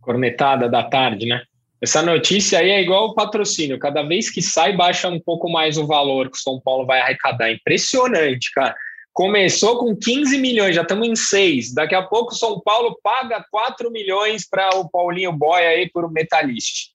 [0.00, 1.42] Cornetada da tarde, né?
[1.80, 5.78] Essa notícia aí é igual o patrocínio, cada vez que sai, baixa um pouco mais
[5.78, 7.50] o valor que o São Paulo vai arrecadar.
[7.52, 8.74] Impressionante, cara.
[9.18, 11.74] Começou com 15 milhões, já estamos em 6.
[11.74, 16.04] Daqui a pouco o São Paulo paga 4 milhões para o Paulinho Boy aí por
[16.04, 16.92] um metalista.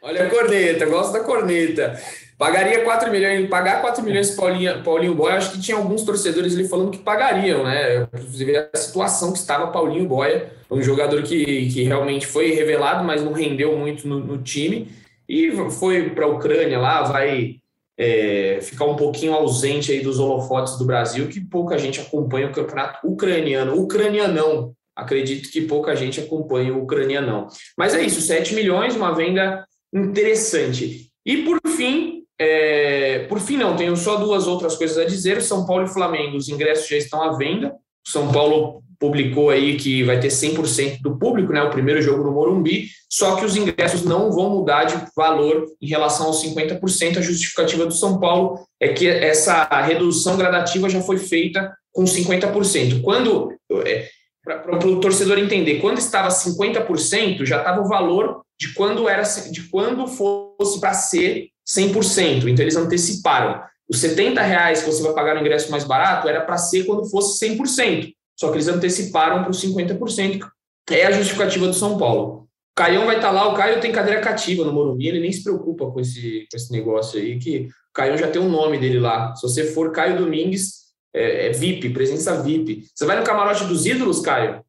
[0.00, 2.02] Olha a corneta, gosto da corneta.
[2.38, 6.54] Pagaria 4 milhões, pagar 4 milhões para Paulinho, Paulinho Boy, acho que tinha alguns torcedores
[6.54, 8.08] ali falando que pagariam, né?
[8.14, 13.22] Inclusive a situação que estava Paulinho Boia, um jogador que, que realmente foi revelado, mas
[13.22, 14.90] não rendeu muito no, no time.
[15.28, 17.60] E foi para a Ucrânia lá, vai
[18.00, 22.52] é, ficar um pouquinho ausente aí dos holofotes do Brasil, que pouca gente acompanha o
[22.52, 23.78] campeonato ucraniano.
[23.78, 27.48] Ucranianão, acredito que pouca gente acompanha o ucranianão.
[27.76, 31.10] Mas é isso, 7 milhões, uma venda interessante.
[31.26, 35.42] E por fim, é, por fim não, tenho só duas outras coisas a dizer.
[35.42, 37.76] São Paulo e Flamengo, os ingressos já estão à venda.
[38.06, 42.32] São Paulo publicou aí que vai ter 100% do público, né, o primeiro jogo no
[42.32, 47.16] Morumbi, só que os ingressos não vão mudar de valor em relação aos 50%.
[47.16, 53.00] A justificativa do São Paulo é que essa redução gradativa já foi feita com 50%.
[53.00, 53.52] Quando,
[53.86, 54.06] é,
[54.44, 59.62] para o torcedor entender, quando estava 50%, já estava o valor de quando era de
[59.70, 62.46] quando fosse para ser 100%.
[62.46, 63.62] Então eles anteciparam.
[63.88, 67.10] Os 70 reais que você vai pagar no ingresso mais barato era para ser quando
[67.10, 68.12] fosse 100%.
[68.40, 70.48] Só que eles anteciparam para os 50%.
[70.90, 72.48] É a justificativa do São Paulo.
[72.72, 75.30] O Caião vai estar tá lá, o Caio tem cadeira cativa no Morumbi, ele nem
[75.30, 78.78] se preocupa com esse, com esse negócio aí, que o Caião já tem um nome
[78.78, 79.34] dele lá.
[79.36, 82.86] Se você for Caio Domingues, é, é VIP, presença VIP.
[82.94, 84.64] Você vai no camarote dos ídolos, Caio?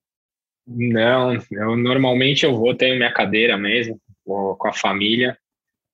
[0.68, 5.38] Não, eu normalmente eu vou, tenho minha cadeira mesmo, vou com a família.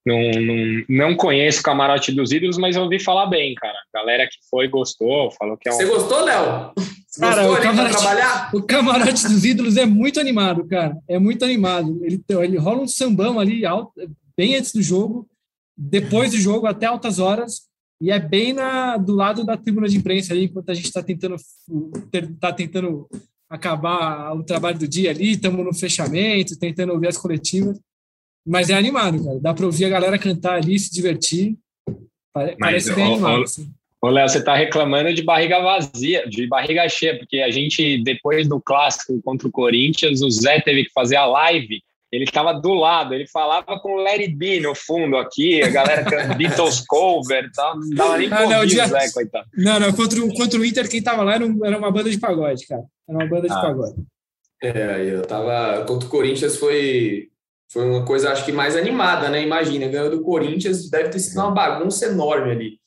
[0.03, 3.77] Não, não, não conheço o camarote dos ídolos, mas eu ouvi falar bem, cara.
[3.93, 5.75] A galera que foi gostou, falou que é um.
[5.75, 6.73] Você gostou, Léo?
[7.19, 10.97] Cara, o camarote, o camarote, dos ídolos é muito animado, cara.
[11.07, 11.99] É muito animado.
[12.03, 13.91] Ele, ele rola um sambão ali, alto,
[14.35, 15.27] bem antes do jogo,
[15.77, 17.67] depois do jogo, até altas horas,
[18.01, 21.01] e é bem na, do lado da tribuna de imprensa ali, enquanto a gente está
[21.01, 21.35] tentando,
[22.39, 23.07] tá tentando
[23.49, 27.79] acabar o trabalho do dia ali, estamos no fechamento, tentando ouvir as coletivas.
[28.45, 29.39] Mas é animado, cara.
[29.39, 31.57] Dá para ouvir a galera cantar ali, se divertir.
[32.33, 33.43] Parece Mas, bem animado.
[33.43, 33.73] Assim.
[34.01, 38.47] Ô, Léo, você está reclamando de barriga vazia, de barriga cheia, porque a gente, depois
[38.47, 41.81] do clássico contra o Corinthians, o Zé teve que fazer a live.
[42.11, 46.03] Ele estava do lado, ele falava com Larry B no fundo aqui, a galera
[46.37, 48.85] Beatles cover tal, não dava nem ah, não, dia...
[48.85, 49.47] o Zé, coitado.
[49.57, 52.19] Não, não, contra o, contra o Inter, quem estava lá era, era, uma banda de
[52.19, 52.83] pagode, cara.
[53.09, 53.61] Era uma banda de ah.
[53.61, 53.95] pagode.
[54.63, 55.85] É, eu tava.
[55.85, 57.29] Contra o Corinthians foi
[57.69, 59.43] foi uma coisa, acho que mais animada, né?
[59.43, 62.79] Imagina, ganhou do Corinthians, deve ter sido uma bagunça enorme ali.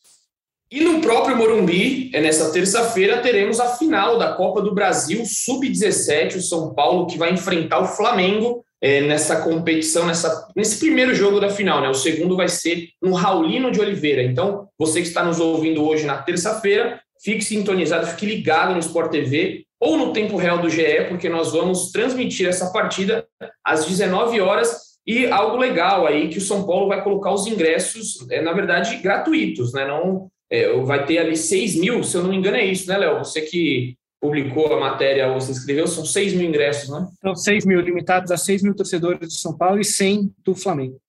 [0.72, 6.36] E no próprio Morumbi, é nessa terça-feira, teremos a final da Copa do Brasil Sub-17,
[6.36, 11.40] o São Paulo que vai enfrentar o Flamengo é, nessa competição, nessa, nesse primeiro jogo
[11.40, 11.88] da final, né?
[11.88, 14.22] O segundo vai ser no Raulino de Oliveira.
[14.22, 19.10] Então, você que está nos ouvindo hoje na terça-feira, fique sintonizado, fique ligado no Sport
[19.10, 23.26] TV ou no tempo real do GE, porque nós vamos transmitir essa partida
[23.64, 28.24] às 19 horas e algo legal aí que o São Paulo vai colocar os ingressos,
[28.30, 29.84] é, na verdade, gratuitos, né?
[29.84, 32.98] Não é, vai ter ali 6 mil, se eu não me engano, é isso, né,
[32.98, 33.18] Léo?
[33.18, 37.06] Você que publicou a matéria, você escreveu, são 6 mil ingressos, né?
[37.22, 41.00] São 6 mil, limitados a 6 mil torcedores do São Paulo e 100 do Flamengo.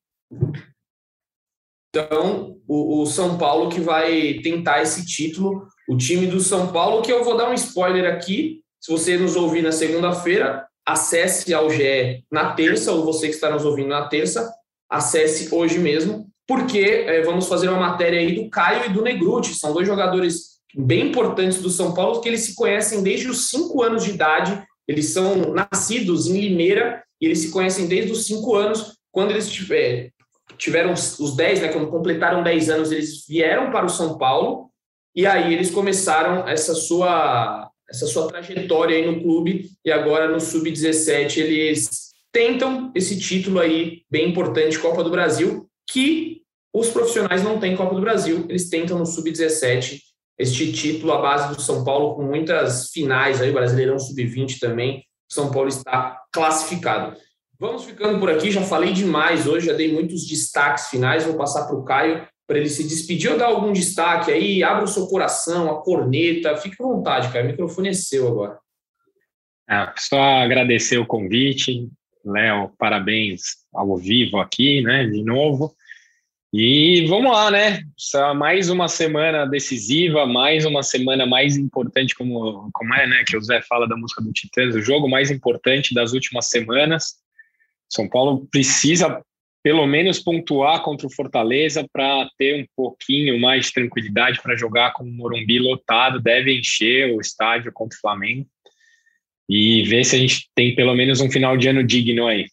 [1.94, 7.02] Então, o, o São Paulo que vai tentar esse título, o time do São Paulo,
[7.02, 11.70] que eu vou dar um spoiler aqui, se você nos ouvir na segunda-feira, acesse ao
[11.70, 14.50] GE na terça, ou você que está nos ouvindo na terça,
[14.90, 19.54] acesse hoje mesmo, porque é, vamos fazer uma matéria aí do Caio e do Negruti,
[19.54, 23.84] são dois jogadores bem importantes do São Paulo, que eles se conhecem desde os cinco
[23.84, 28.56] anos de idade, eles são nascidos em Limeira, e eles se conhecem desde os cinco
[28.56, 30.12] anos, quando eles tiver,
[30.58, 34.70] tiveram os dez, né, quando completaram dez anos, eles vieram para o São Paulo,
[35.16, 39.70] e aí eles começaram essa sua essa sua trajetória aí no clube.
[39.84, 46.42] E agora no sub-17 eles tentam esse título aí bem importante Copa do Brasil que
[46.74, 50.00] os profissionais não têm Copa do Brasil, eles tentam no sub-17
[50.40, 55.04] este título à base do São Paulo com muitas finais aí, Brasileirão sub-20 também.
[55.30, 57.16] São Paulo está classificado.
[57.60, 61.68] Vamos ficando por aqui, já falei demais hoje, já dei muitos destaques finais, vou passar
[61.68, 65.08] para o Caio para ele se despedir ou dar algum destaque aí, abra o seu
[65.08, 68.58] coração, a corneta, fique à vontade, cara, o microfone é seu agora.
[69.70, 71.88] É, só agradecer o convite,
[72.26, 73.42] Léo, parabéns
[73.74, 75.74] ao vivo aqui, né, de novo.
[76.54, 77.82] E vamos lá, né?
[78.36, 83.24] Mais uma semana decisiva, mais uma semana mais importante, como, como é, né?
[83.26, 87.16] Que o Zé fala da música do Titãs, o jogo mais importante das últimas semanas.
[87.90, 89.24] São Paulo precisa
[89.64, 94.92] pelo menos pontuar contra o Fortaleza para ter um pouquinho mais de tranquilidade para jogar
[94.92, 98.46] com o Morumbi lotado, deve encher o estádio contra o Flamengo
[99.48, 102.48] e ver se a gente tem pelo menos um final de ano digno aí.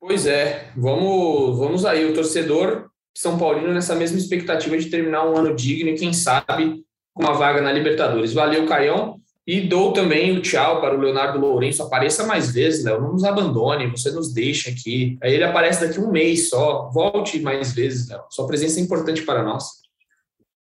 [0.00, 5.36] Pois é, vamos, vamos aí, o torcedor São Paulino nessa mesma expectativa de terminar um
[5.36, 6.82] ano digno e quem sabe
[7.12, 8.32] com uma vaga na Libertadores.
[8.32, 9.20] Valeu, Caião.
[9.46, 11.82] E dou também o tchau para o Leonardo Lourenço.
[11.82, 13.00] Apareça mais vezes, Léo.
[13.00, 15.18] Não nos abandone, você nos deixa aqui.
[15.20, 16.88] Aí ele aparece daqui um mês só.
[16.90, 18.22] Volte mais vezes, Léo.
[18.30, 19.64] Sua presença é importante para nós.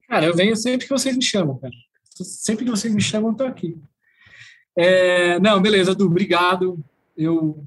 [0.10, 1.74] Cara, eu venho sempre que vocês me chamam, cara.
[2.04, 3.78] Sempre que vocês me chamam, eu aqui.
[4.76, 6.84] É, não, beleza, Du, obrigado.
[7.16, 7.64] Eu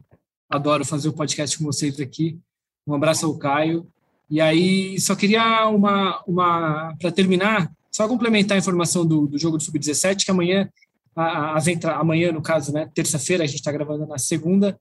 [0.49, 2.39] adoro fazer o podcast com vocês aqui.
[2.87, 3.87] Um abraço ao Caio.
[4.29, 6.23] E aí, só queria uma.
[6.27, 10.69] uma para terminar, só complementar a informação do, do jogo do Sub-17, que amanhã
[11.17, 14.79] as entra amanhã, no caso, né, terça-feira, a gente está gravando na segunda,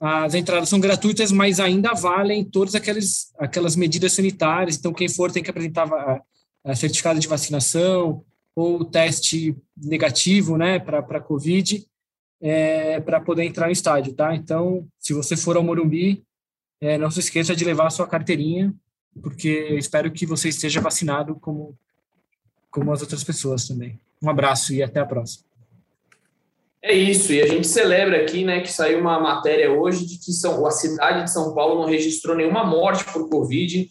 [0.00, 4.76] as entradas são gratuitas, mas ainda valem todas aquelas, aquelas medidas sanitárias.
[4.76, 5.86] Então, quem for tem que apresentar
[6.74, 11.86] certificado de vacinação ou teste negativo né, para a Covid
[12.46, 14.14] é, para poder entrar no estádio.
[14.14, 14.34] Tá?
[14.34, 16.22] Então, se você for ao Morumbi,
[16.80, 18.72] é, não se esqueça de levar a sua carteirinha,
[19.20, 21.76] porque espero que você esteja vacinado como,
[22.70, 23.98] como as outras pessoas também.
[24.22, 25.44] Um abraço e até a próxima.
[26.80, 30.30] É isso, e a gente celebra aqui, né, que saiu uma matéria hoje de que
[30.32, 33.88] São, a cidade de São Paulo não registrou nenhuma morte por Covid.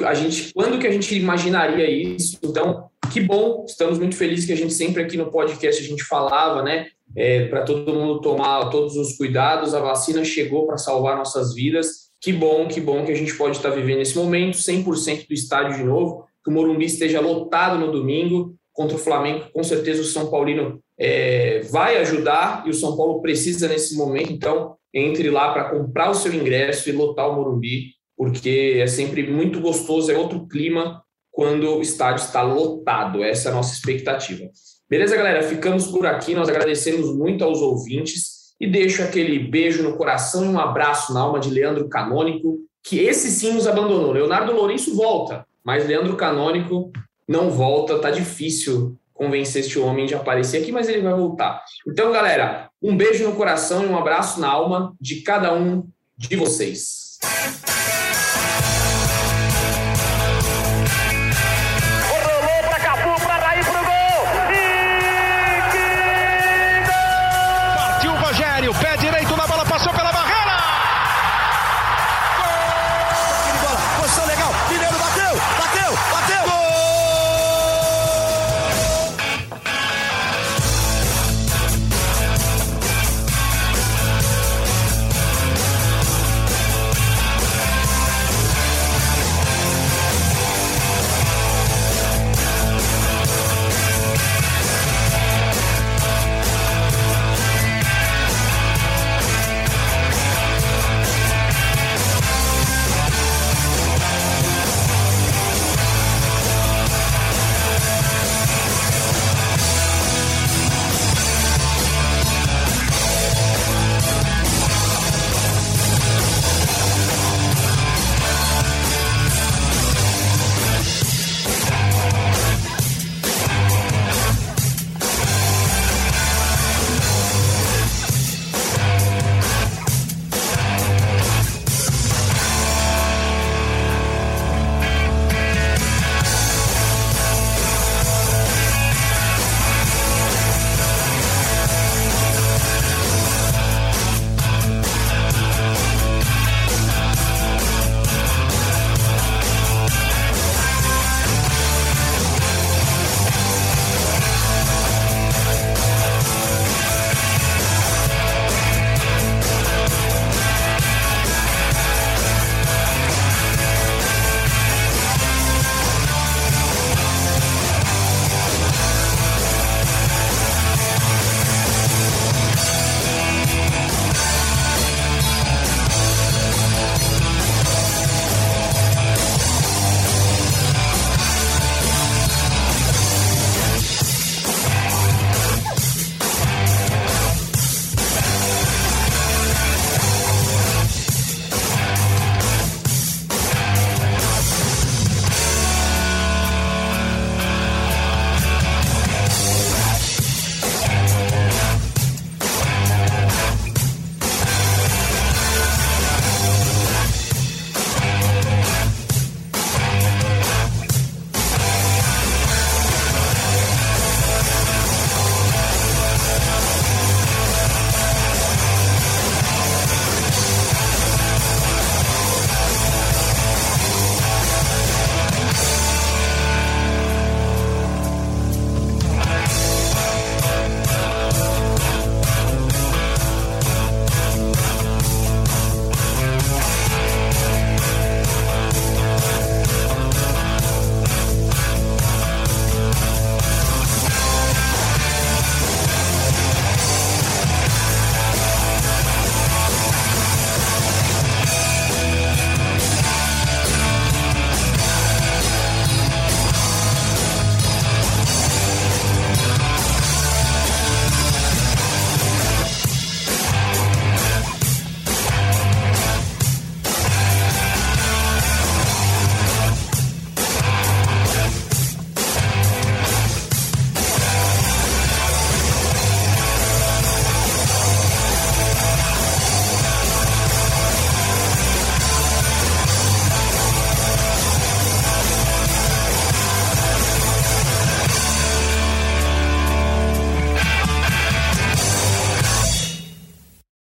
[0.00, 2.36] A gente, quando que a gente imaginaria isso?
[2.42, 6.04] Então, que bom, estamos muito felizes que a gente sempre aqui no podcast a gente
[6.04, 9.74] falava, né, é, para todo mundo tomar todos os cuidados.
[9.74, 12.04] A vacina chegou para salvar nossas vidas.
[12.20, 15.76] Que bom, que bom que a gente pode estar vivendo esse momento, 100% do estádio
[15.76, 19.44] de novo, que o Morumbi esteja lotado no domingo contra o Flamengo.
[19.52, 24.32] Com certeza o São Paulino é, vai ajudar e o São Paulo precisa nesse momento.
[24.32, 29.28] Então, entre lá para comprar o seu ingresso e lotar o Morumbi, porque é sempre
[29.28, 31.03] muito gostoso, é outro clima
[31.34, 33.22] quando o estádio está lotado.
[33.22, 34.48] Essa é a nossa expectativa.
[34.88, 35.42] Beleza, galera?
[35.42, 36.32] Ficamos por aqui.
[36.32, 41.20] Nós agradecemos muito aos ouvintes e deixo aquele beijo no coração e um abraço na
[41.20, 44.12] alma de Leandro Canônico, que esse sim nos abandonou.
[44.12, 46.92] Leonardo Lourenço volta, mas Leandro Canônico
[47.28, 47.98] não volta.
[47.98, 51.64] Tá difícil convencer este homem de aparecer aqui, mas ele vai voltar.
[51.88, 55.84] Então, galera, um beijo no coração e um abraço na alma de cada um
[56.16, 57.18] de vocês.